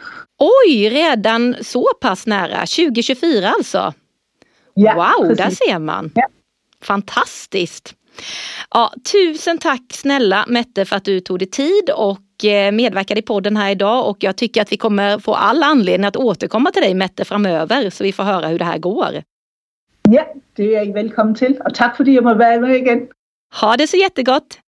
[0.41, 3.93] Oj, redan så pass nära, 2024 alltså?
[4.77, 5.39] Ja, wow, precis.
[5.39, 6.11] där ser man.
[6.15, 6.27] Ja.
[6.83, 7.95] Fantastiskt.
[8.75, 12.19] Ja, tusen tack snälla Mette för att du tog dig tid och
[12.73, 16.17] medverkade i podden här idag och jag tycker att vi kommer få all anledning att
[16.17, 19.23] återkomma till dig Mette framöver så vi får höra hur det här går.
[20.11, 23.09] Ja, det är jag välkommen till och tack för att jag får vara med igen.
[23.61, 24.59] Ha det så jättegott!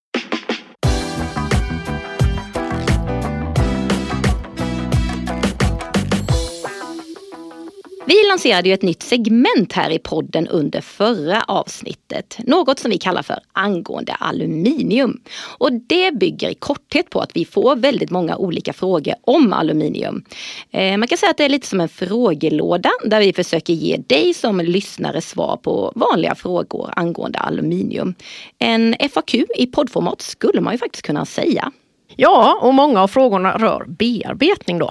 [8.11, 12.39] Vi lanserade ju ett nytt segment här i podden under förra avsnittet.
[12.39, 15.21] Något som vi kallar för angående aluminium.
[15.59, 20.25] Och det bygger i korthet på att vi får väldigt många olika frågor om aluminium.
[20.71, 23.97] Eh, man kan säga att det är lite som en frågelåda där vi försöker ge
[23.97, 28.15] dig som lyssnare svar på vanliga frågor angående aluminium.
[28.59, 31.73] En FAQ i poddformat skulle man ju faktiskt kunna säga.
[32.17, 34.91] Ja, och många av frågorna rör bearbetning då.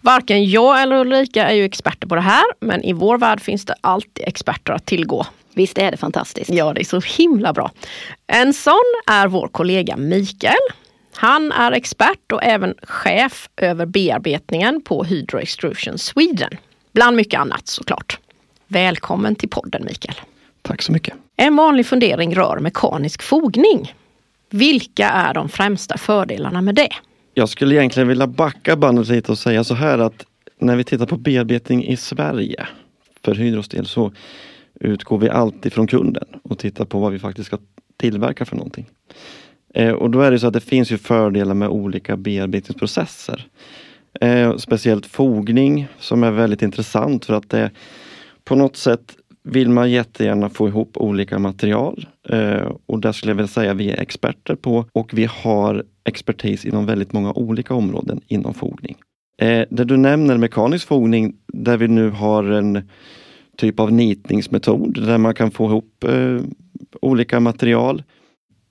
[0.00, 3.64] Varken jag eller Ulrika är ju experter på det här, men i vår värld finns
[3.64, 5.26] det alltid experter att tillgå.
[5.54, 6.50] Visst är det fantastiskt?
[6.50, 7.70] Ja, det är så himla bra.
[8.26, 10.56] En sån är vår kollega Mikael.
[11.14, 16.50] Han är expert och även chef över bearbetningen på Hydro Extrusion Sweden.
[16.92, 18.18] Bland mycket annat såklart.
[18.66, 20.16] Välkommen till podden Mikael.
[20.62, 21.14] Tack så mycket.
[21.36, 23.94] En vanlig fundering rör mekanisk fogning.
[24.50, 26.90] Vilka är de främsta fördelarna med det?
[27.38, 30.26] Jag skulle egentligen vilja backa bandet lite och säga så här att
[30.58, 32.66] när vi tittar på bearbetning i Sverige
[33.24, 34.12] för Hydros del så
[34.80, 37.58] utgår vi alltid från kunden och tittar på vad vi faktiskt ska
[37.96, 38.86] tillverka för någonting.
[39.74, 43.46] Eh, och då är det så att det finns ju fördelar med olika bearbetningsprocesser.
[44.20, 47.70] Eh, speciellt fogning som är väldigt intressant för att det
[48.44, 53.36] på något sätt vill man jättegärna få ihop olika material Eh, och där skulle jag
[53.36, 58.20] vilja säga vi är experter på och vi har expertis inom väldigt många olika områden
[58.26, 58.96] inom fogning.
[59.42, 62.88] Eh, det du nämner mekanisk fogning där vi nu har en
[63.56, 66.40] typ av nitningsmetod där man kan få ihop eh,
[67.00, 68.02] olika material.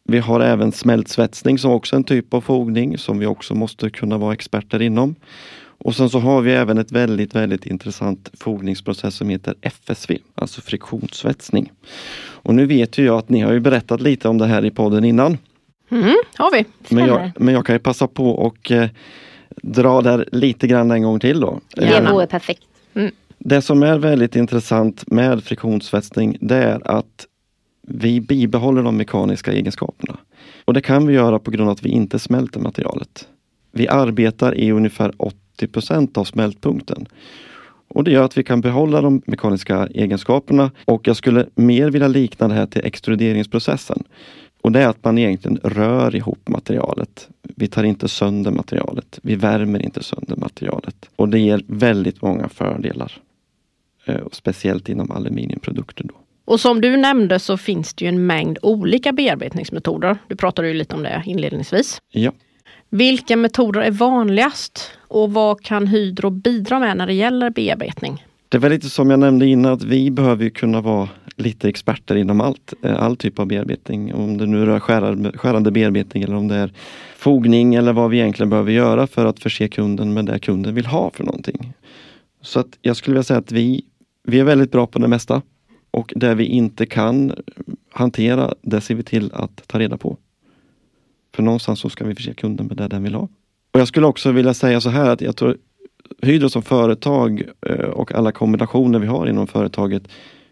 [0.08, 3.89] Vi har även smältsvetsning som också är en typ av fogning som vi också måste
[3.89, 5.15] kunna vara experter inom.
[5.77, 10.61] Och sen så har vi även ett väldigt, väldigt intressant fogningsprocess som heter FSV, alltså
[10.61, 11.71] friktionssvetsning.
[12.27, 14.71] Och nu vet ju jag att ni har ju berättat lite om det här i
[14.71, 15.38] podden innan.
[15.91, 16.65] Mm, har vi.
[16.95, 18.89] Men jag, men jag kan ju passa på och eh,
[19.49, 21.59] dra där lite grann en gång till då.
[21.75, 22.63] Det vore perfekt.
[22.93, 23.11] Mm.
[23.38, 27.25] Det som är väldigt intressant med friktionssvetsning det är att
[27.88, 30.17] vi bibehåller de mekaniska egenskaperna.
[30.65, 33.27] Och det kan vi göra på grund av att vi inte smälter materialet.
[33.71, 35.38] Vi arbetar i ungefär 80
[36.13, 37.08] av smältpunkten.
[37.88, 42.08] Och det gör att vi kan behålla de mekaniska egenskaperna och jag skulle mer vilja
[42.08, 44.04] likna det här till extruderingsprocessen.
[44.62, 47.30] Och det är att man egentligen rör ihop materialet.
[47.41, 49.20] Vi tar inte sönder materialet.
[49.24, 51.10] Vi värmer inte sönder materialet.
[51.15, 53.12] Och det ger väldigt många fördelar.
[54.06, 56.04] Eh, speciellt inom aluminiumprodukter.
[56.04, 56.15] Då.
[56.46, 60.18] Och som du nämnde så finns det ju en mängd olika bearbetningsmetoder.
[60.28, 62.02] Du pratade ju lite om det inledningsvis.
[62.12, 62.32] Ja.
[62.95, 68.25] Vilka metoder är vanligast och vad kan Hydro bidra med när det gäller bearbetning?
[68.49, 72.41] Det var lite som jag nämnde innan att vi behöver kunna vara lite experter inom
[72.41, 74.13] allt, eh, all typ av bearbetning.
[74.13, 74.79] Om det nu rör
[75.38, 76.71] skärande bearbetning eller om det är
[77.17, 80.86] fogning eller vad vi egentligen behöver göra för att förse kunden med det kunden vill
[80.86, 81.73] ha för någonting.
[82.41, 83.86] Så att jag skulle vilja säga att vi,
[84.23, 85.41] vi är väldigt bra på det mesta
[85.91, 87.34] och det vi inte kan
[87.91, 90.17] hantera, det ser vi till att ta reda på.
[91.36, 93.28] För någonstans så ska vi förse kunden med det den vill ha.
[93.71, 95.58] Och Jag skulle också vilja säga så här att jag tror
[96.21, 100.04] Hydro som företag eh, och alla kombinationer vi har inom företaget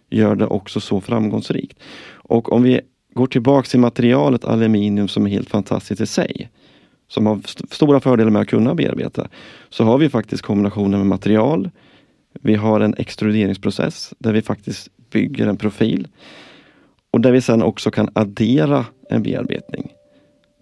[0.10, 1.80] gör det också så framgångsrikt.
[2.14, 2.82] Och om vi
[3.14, 6.50] går tillbaks till materialet aluminium som är helt fantastiskt i sig,
[7.08, 9.28] som har st stora fördelar med att kunna bearbeta,
[9.70, 11.70] så har vi faktiskt kombinationen med material.
[12.42, 16.08] Vi har en extruderingsprocess där vi faktiskt bygger en profil
[17.12, 19.93] och där vi sen också kan addera en bearbetning.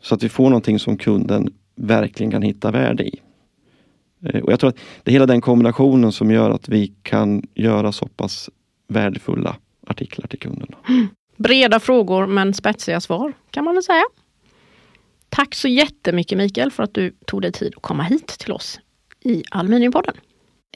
[0.02, 3.22] Så att vi får någonting som kunden verkligen kan hitta värde i.
[4.26, 7.44] Eh, och Jag tror att det är hela den kombinationen som gör att vi kan
[7.54, 8.50] göra så pass
[8.88, 9.56] värdefulla
[9.88, 10.78] artiklar till kunderna.
[11.38, 14.04] Breda frågor men spetsiga svar kan man väl säga.
[15.30, 18.80] Tack så jättemycket Mikael för att du tog dig tid att komma hit till oss
[19.24, 20.16] i Aluminiumpodden.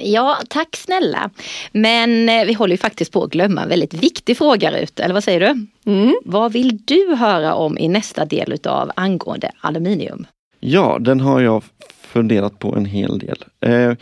[0.01, 1.29] Ja, tack snälla.
[1.71, 5.13] Men eh, vi håller ju faktiskt på att glömma en väldigt viktig fråga Rut, eller
[5.13, 5.67] vad säger du?
[5.91, 6.15] Mm.
[6.25, 10.27] Vad vill du höra om i nästa del utav angående aluminium?
[10.59, 11.63] Ja, den har jag
[12.01, 13.45] funderat på en hel del.
[13.61, 13.93] Eh,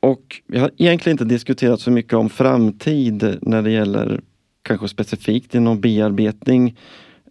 [0.00, 4.20] och vi har egentligen inte diskuterat så mycket om framtid när det gäller
[4.62, 6.76] kanske specifikt inom bearbetning.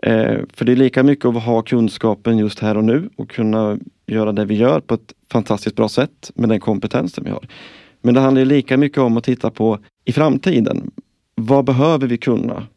[0.02, 3.78] Eh, för det är lika mycket att ha kunskapen just här och nu och kunna
[4.08, 7.48] göra det vi gör på ett fantastiskt bra sätt med den kompetensen vi har.
[8.06, 10.92] Men det handlar lika mycket om att titta på i framtiden.
[11.36, 12.68] Vad behöver vi kunna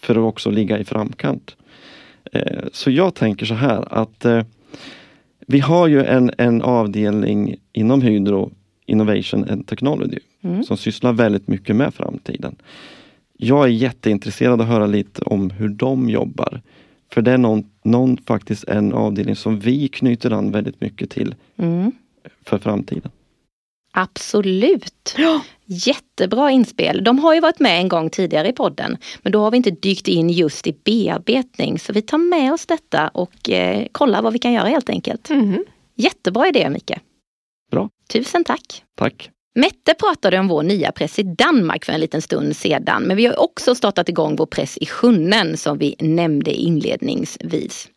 [0.00, 1.56] för att också ligga i framkant?
[2.32, 4.42] Eh, så jag tänker så här att eh,
[5.46, 8.50] Vi har ju en, en avdelning inom Hydro
[8.86, 10.62] Innovation and Technology Mm.
[10.64, 12.56] som sysslar väldigt mycket med framtiden.
[13.36, 16.60] Jag är jätteintresserad av att höra lite om hur de jobbar.
[17.12, 21.34] För det är någon, någon faktiskt en avdelning som vi knyter an väldigt mycket till
[21.56, 21.92] Mm.
[22.44, 23.10] för framtiden.
[23.92, 25.14] Absolut.
[25.64, 27.04] Jättebra inspel.
[27.04, 29.70] De har ju varit med en gång tidigare i podden, men då har vi inte
[29.70, 31.78] dykt in just i bearbetning.
[31.78, 35.30] Så vi tar med oss detta och eh, kollar vad vi kan göra helt enkelt.
[35.30, 35.64] Mhm.
[35.94, 36.92] Jättebra idé Micke.
[37.70, 37.88] Bra.
[38.12, 38.84] Tusen tack.
[38.98, 39.30] Tack!
[39.54, 43.02] Mette pratade om vår nya press i Danmark för en liten stund sedan.
[43.02, 47.88] Men vi har också startat igång vår press i Sjunnen som vi nämnde inledningsvis.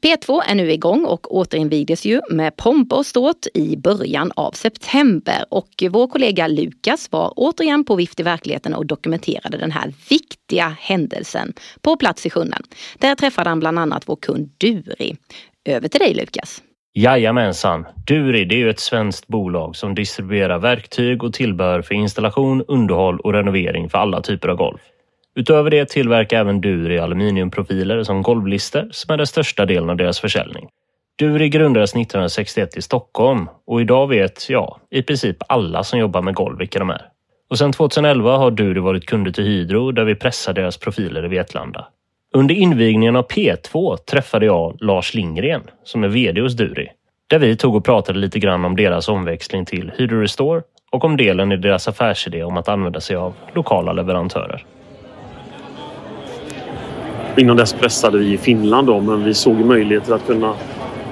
[0.00, 5.44] P2 är nu igång och återinvigdes ju med pompa och ståt i början av september.
[5.50, 10.76] Och vår kollega Lukas var återigen på Vift i verkligheten och dokumenterade den här viktiga
[10.80, 12.62] händelsen på plats i Sjunnen.
[12.98, 15.16] Där träffade han bland annat vår kund Duri.
[15.64, 16.62] Över till dig Lukas.
[16.94, 17.86] Jajamensan.
[18.06, 23.20] Duri det är ju ett svenskt bolag som distribuerar verktyg och tillbehör för installation, underhåll
[23.20, 24.78] och renovering för alla typer av golv.
[25.34, 30.20] Utöver det tillverkar även Duri aluminiumprofiler som golvlister som är den största delen av deras
[30.20, 30.68] försäljning.
[31.18, 36.34] Duri grundades 1961 i Stockholm och idag vet, ja, i princip alla som jobbar med
[36.34, 37.02] golv vilka de är.
[37.50, 41.28] Och sedan 2011 har Duri varit kunder till Hydro där vi pressar deras profiler i
[41.28, 41.88] Vetlanda.
[42.34, 46.88] Under invigningen av P2 träffade jag Lars Lindgren som är VD hos Duri.
[47.30, 51.16] Där vi tog och pratade lite grann om deras omväxling till Hydro Restore och om
[51.16, 54.64] delen i deras affärsidé om att använda sig av lokala leverantörer.
[57.36, 60.54] Innan dess pressade vi i Finland då, men vi såg möjligheter att kunna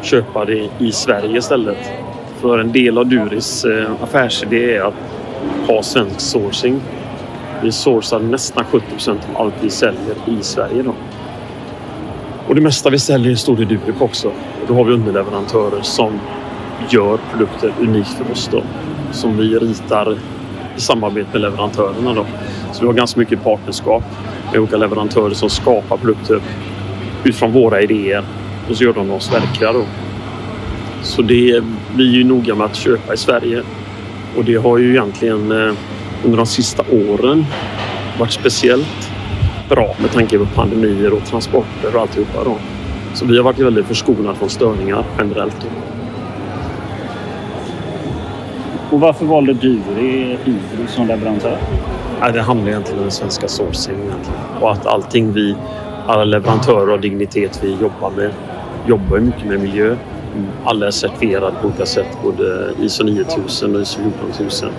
[0.02, 1.92] köpa det i Sverige istället.
[2.40, 4.94] För en del av Duris eh, affärsidé är att
[5.66, 6.80] ha svensk sourcing.
[7.62, 10.82] Vi sourcar nästan 70 procent av allt vi säljer i Sverige.
[10.82, 10.94] Då.
[12.48, 14.28] Och det mesta vi säljer står det Durek också.
[14.28, 16.20] Och då har vi underleverantörer som
[16.90, 18.48] gör produkter unikt för oss.
[18.52, 18.62] Då,
[19.12, 20.16] som vi ritar
[20.76, 22.14] i samarbete med leverantörerna.
[22.14, 22.26] Då.
[22.72, 24.02] Så vi har ganska mycket partnerskap
[24.52, 26.40] med olika leverantörer som skapar produkter
[27.24, 28.24] utifrån våra idéer
[28.70, 29.72] och så gör de oss verkliga.
[29.72, 29.82] Då.
[31.02, 31.62] Så det,
[31.96, 33.62] vi är ju noga med att köpa i Sverige
[34.36, 35.74] och det har ju egentligen eh,
[36.26, 37.46] under de sista åren
[38.18, 39.10] varit speciellt
[39.68, 42.44] bra med tanke på pandemier och transporter och alltihopa.
[42.44, 42.56] Då.
[43.14, 45.56] Så vi har varit väldigt förskonade från störningar generellt.
[45.60, 45.66] Då.
[48.90, 51.58] Och varför valde Duri Hydro som leverantör?
[52.20, 54.40] Nej, det handlar egentligen om den svenska sourcing egentligen.
[54.60, 55.56] och att allting vi,
[56.06, 58.30] alla leverantörer av dignitet vi jobbar med,
[58.86, 59.96] jobbar mycket med miljö.
[60.64, 64.70] Alla är certifierade på olika sätt, både ISO 9000 och ISO 14000.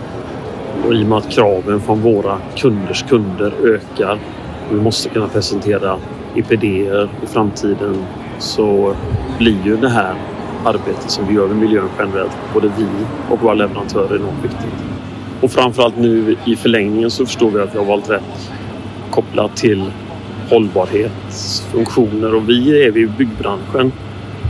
[0.87, 4.19] Och i och med att kraven från våra kunders kunder ökar
[4.69, 5.97] och vi måste kunna presentera
[6.35, 8.05] IPD i framtiden
[8.39, 8.95] så
[9.37, 10.15] blir ju det här
[10.65, 12.87] arbetet som vi gör med miljön generellt, både vi
[13.29, 14.83] och våra leverantörer, enormt viktigt.
[15.41, 18.51] Och framförallt nu i förlängningen så förstår vi att vi har valt rätt
[19.11, 19.91] kopplat till
[20.49, 23.91] hållbarhetsfunktioner och vi är i byggbranschen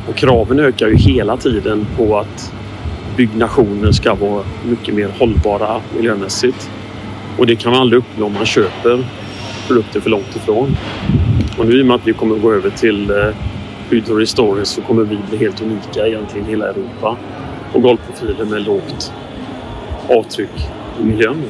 [0.10, 2.54] och kraven ökar ju hela tiden på att
[3.18, 6.70] byggnationen ska vara mycket mer hållbara miljömässigt.
[7.38, 9.06] Och det kan man aldrig uppnå om man köper
[9.68, 10.78] produkter för långt ifrån.
[11.58, 13.36] Och nu i och med att vi kommer gå över till eh,
[13.90, 17.18] Hydro Restore så kommer vi bli helt unika egentligen i hela Europa
[17.74, 19.14] på golvprofiler med lågt
[20.10, 20.68] avtryck
[21.02, 21.44] i miljön.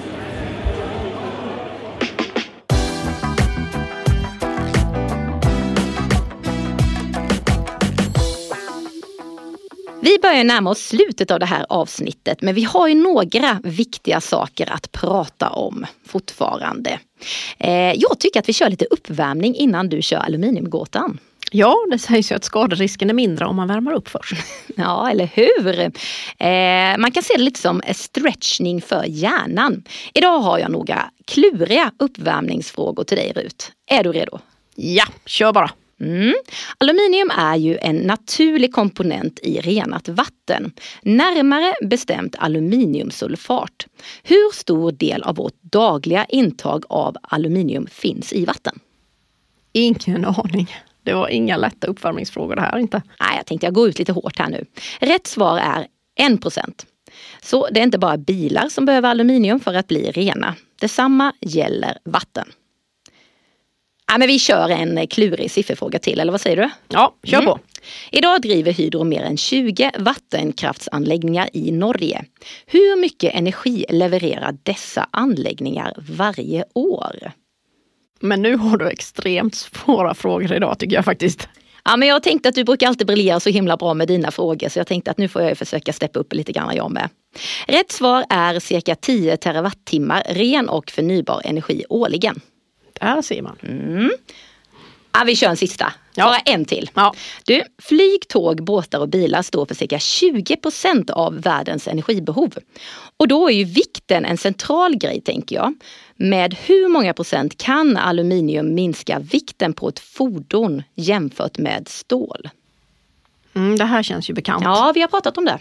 [10.27, 14.73] Börjar närma oss slutet av det här avsnittet men vi har ju några viktiga saker
[14.73, 16.99] att prata om fortfarande.
[17.57, 21.19] Eh, jag tycker att vi kör lite uppvärmning innan du kör aluminiumgåtan.
[21.51, 24.33] Ja, det sägs ju att skaderisken är mindre om man värmer upp först.
[24.75, 25.79] Ja, eller hur?
[25.79, 29.83] Eh, man kan se det lite som stretchning för hjärnan.
[30.13, 33.71] Idag har jag några kluriga uppvärmningsfrågor till dig Rut.
[33.89, 34.39] Är du redo?
[34.75, 35.71] Ja, kör bara.
[36.01, 36.33] Mm.
[36.77, 40.71] Aluminium är ju en naturlig komponent i renat vatten.
[41.01, 43.87] Närmare bestämt aluminiumsulfat.
[44.23, 48.79] Hur stor del av vårt dagliga intag av aluminium finns i vatten?
[49.73, 50.75] Ingen aning.
[51.03, 53.01] Det var inga lätta uppvärmningsfrågor det här inte.
[53.19, 54.65] Nej, jag tänkte jag går ut lite hårt här nu.
[54.99, 55.87] Rätt svar är
[56.19, 56.85] 1 procent.
[57.41, 60.55] Så det är inte bara bilar som behöver aluminium för att bli rena.
[60.79, 62.47] Detsamma gäller vatten.
[64.11, 66.69] Ja, men vi kör en klurig sifferfråga till, eller vad säger du?
[66.87, 67.59] Ja, kör på.
[68.11, 72.25] Idag driver Hydro mer än 20 vattenkraftsanläggningar i Norge.
[72.65, 77.31] Hur mycket energi levererar dessa anläggningar varje år?
[78.19, 81.47] Men nu har du extremt svåra frågor idag tycker jag faktiskt.
[81.85, 84.69] Ja, men jag tänkte att du brukar alltid briljera så himla bra med dina frågor
[84.69, 87.09] så jag tänkte att nu får jag försöka steppa upp lite grann jag med.
[87.67, 92.41] Rätt svar är cirka 10 terawattimmar ren och förnybar energi årligen.
[92.99, 93.55] Där ser man.
[93.63, 94.11] Mm.
[95.11, 95.93] Ja, vi kör en sista.
[96.15, 96.25] Ja.
[96.25, 96.89] Bara en till.
[96.93, 97.13] Ja.
[97.45, 102.53] Du, flyg, tåg, båtar och bilar står för cirka 20 procent av världens energibehov.
[103.17, 105.73] Och då är ju vikten en central grej tänker jag.
[106.15, 112.49] Med hur många procent kan aluminium minska vikten på ett fordon jämfört med stål?
[113.53, 114.63] Mm, det här känns ju bekant.
[114.63, 115.59] Ja, vi har pratat om det.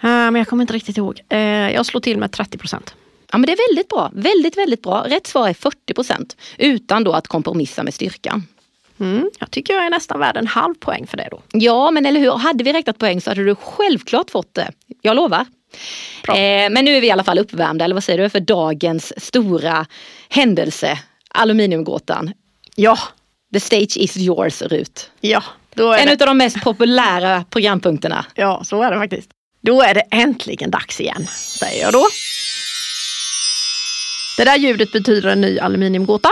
[0.00, 1.20] Eh, men jag kommer inte riktigt ihåg.
[1.28, 1.38] Eh,
[1.70, 2.94] jag slår till med 30 procent.
[3.34, 4.10] Ja, men det är väldigt bra.
[4.14, 5.04] Väldigt, väldigt bra.
[5.08, 6.36] Rätt svar är 40 procent.
[6.58, 8.46] Utan då att kompromissa med styrkan.
[9.00, 11.42] Mm, jag tycker jag är nästan värd en halv poäng för det då.
[11.52, 12.32] Ja, men eller hur?
[12.32, 14.72] Hade vi räknat poäng så hade du självklart fått det.
[15.02, 15.40] Jag lovar.
[16.28, 19.24] Eh, men nu är vi i alla fall uppvärmda, eller vad säger du, för dagens
[19.24, 19.86] stora
[20.28, 20.98] händelse.
[21.30, 22.32] Aluminiumgåtan.
[22.74, 22.98] Ja,
[23.52, 25.10] The stage is yours, Rut.
[25.20, 25.42] ja,
[25.74, 28.26] då är En av de mest populära programpunkterna.
[28.34, 29.30] Ja, så är det faktiskt.
[29.60, 32.06] Då är det äntligen dags igen, säger jag då.
[34.36, 36.28] Det där ljudet betyder en ny aluminiumgåta.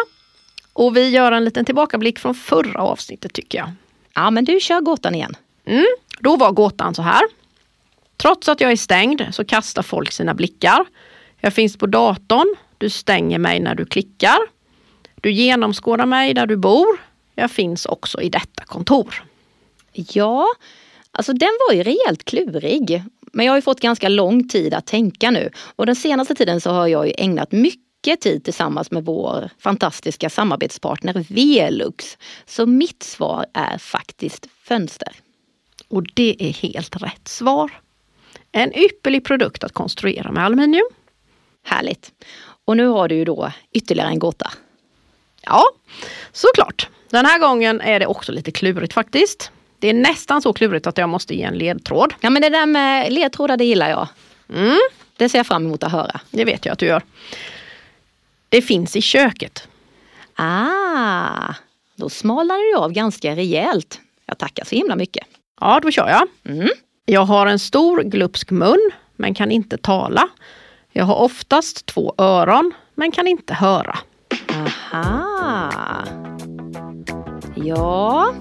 [0.73, 3.71] Och vi gör en liten tillbakablick från förra avsnittet tycker jag.
[4.15, 5.37] Ja, men du kör gåtan igen.
[5.65, 5.87] Mm,
[6.21, 7.23] då var gåtan så här.
[8.17, 10.85] Trots att jag är stängd så kastar folk sina blickar.
[11.41, 12.57] Jag finns på datorn.
[12.79, 14.39] Du stänger mig när du klickar.
[15.15, 17.01] Du genomskådar mig där du bor.
[17.35, 19.25] Jag finns också i detta kontor.
[19.93, 20.47] Ja,
[21.11, 23.03] alltså den var ju rejält klurig.
[23.33, 25.51] Men jag har ju fått ganska lång tid att tänka nu.
[25.77, 30.31] Och den senaste tiden så har jag ju ägnat mycket tid tillsammans med vår fantastiska
[30.31, 32.19] samarbetspartner Velux.
[32.47, 35.13] Så mitt svar är faktiskt fönster.
[35.89, 37.71] Och det är helt rätt svar.
[38.53, 40.87] En ypperlig produkt att konstruera med aluminium.
[41.65, 42.13] Härligt.
[42.65, 44.53] Och nu har du ju då ytterligare en gåta.
[45.43, 45.65] Ja,
[46.33, 46.89] såklart.
[47.11, 49.51] Den här gången är det också lite klurigt faktiskt.
[49.79, 52.15] Det är nästan så klurigt att jag måste ge en ledtråd.
[52.21, 54.09] Ja men det där med ledtrådar det gillar jag.
[54.55, 54.79] Mm,
[55.17, 56.21] Det ser jag fram emot att höra.
[56.31, 57.03] det vet jag att du gör.
[58.53, 59.69] Det finns i köket.
[60.37, 61.55] Ah,
[61.97, 64.01] då smalnar du av ganska rejält.
[64.27, 65.27] Jag tackar så himla mycket.
[65.61, 66.53] Ja, då kör jag.
[66.55, 66.69] Mm.
[67.07, 70.29] Jag har en stor glupsk mun men kan inte tala.
[70.93, 73.99] Jag har oftast två öron men kan inte höra.
[74.93, 75.73] Aha.
[77.57, 78.35] Ja.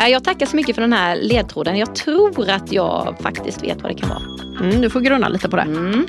[0.00, 1.78] Eh, Jag tackar så mycket för den här ledtråden.
[1.78, 4.22] Jag tror att jag faktiskt vet vad det kan vara.
[4.60, 5.62] Mm, du får grunna lite på det.
[5.62, 6.06] Mm.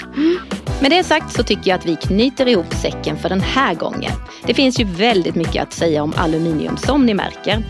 [0.81, 4.11] Med det sagt så tycker jag att vi knyter ihop säcken för den här gången.
[4.45, 7.63] Det finns ju väldigt mycket att säga om aluminium som ni märker.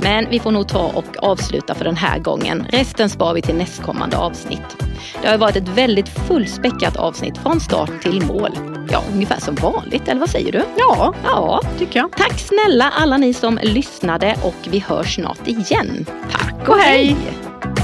[0.00, 2.66] Men vi får nog ta och avsluta för den här gången.
[2.70, 4.76] Resten spar vi till nästkommande avsnitt.
[5.22, 8.50] Det har varit ett väldigt fullspäckat avsnitt från start till mål.
[8.90, 10.62] Ja, ungefär som vanligt, eller vad säger du?
[10.76, 12.12] Ja, Ja, tycker jag.
[12.12, 16.06] Tack snälla alla ni som lyssnade och vi hörs snart igen.
[16.30, 17.06] Tack och hej!
[17.06, 17.77] hej.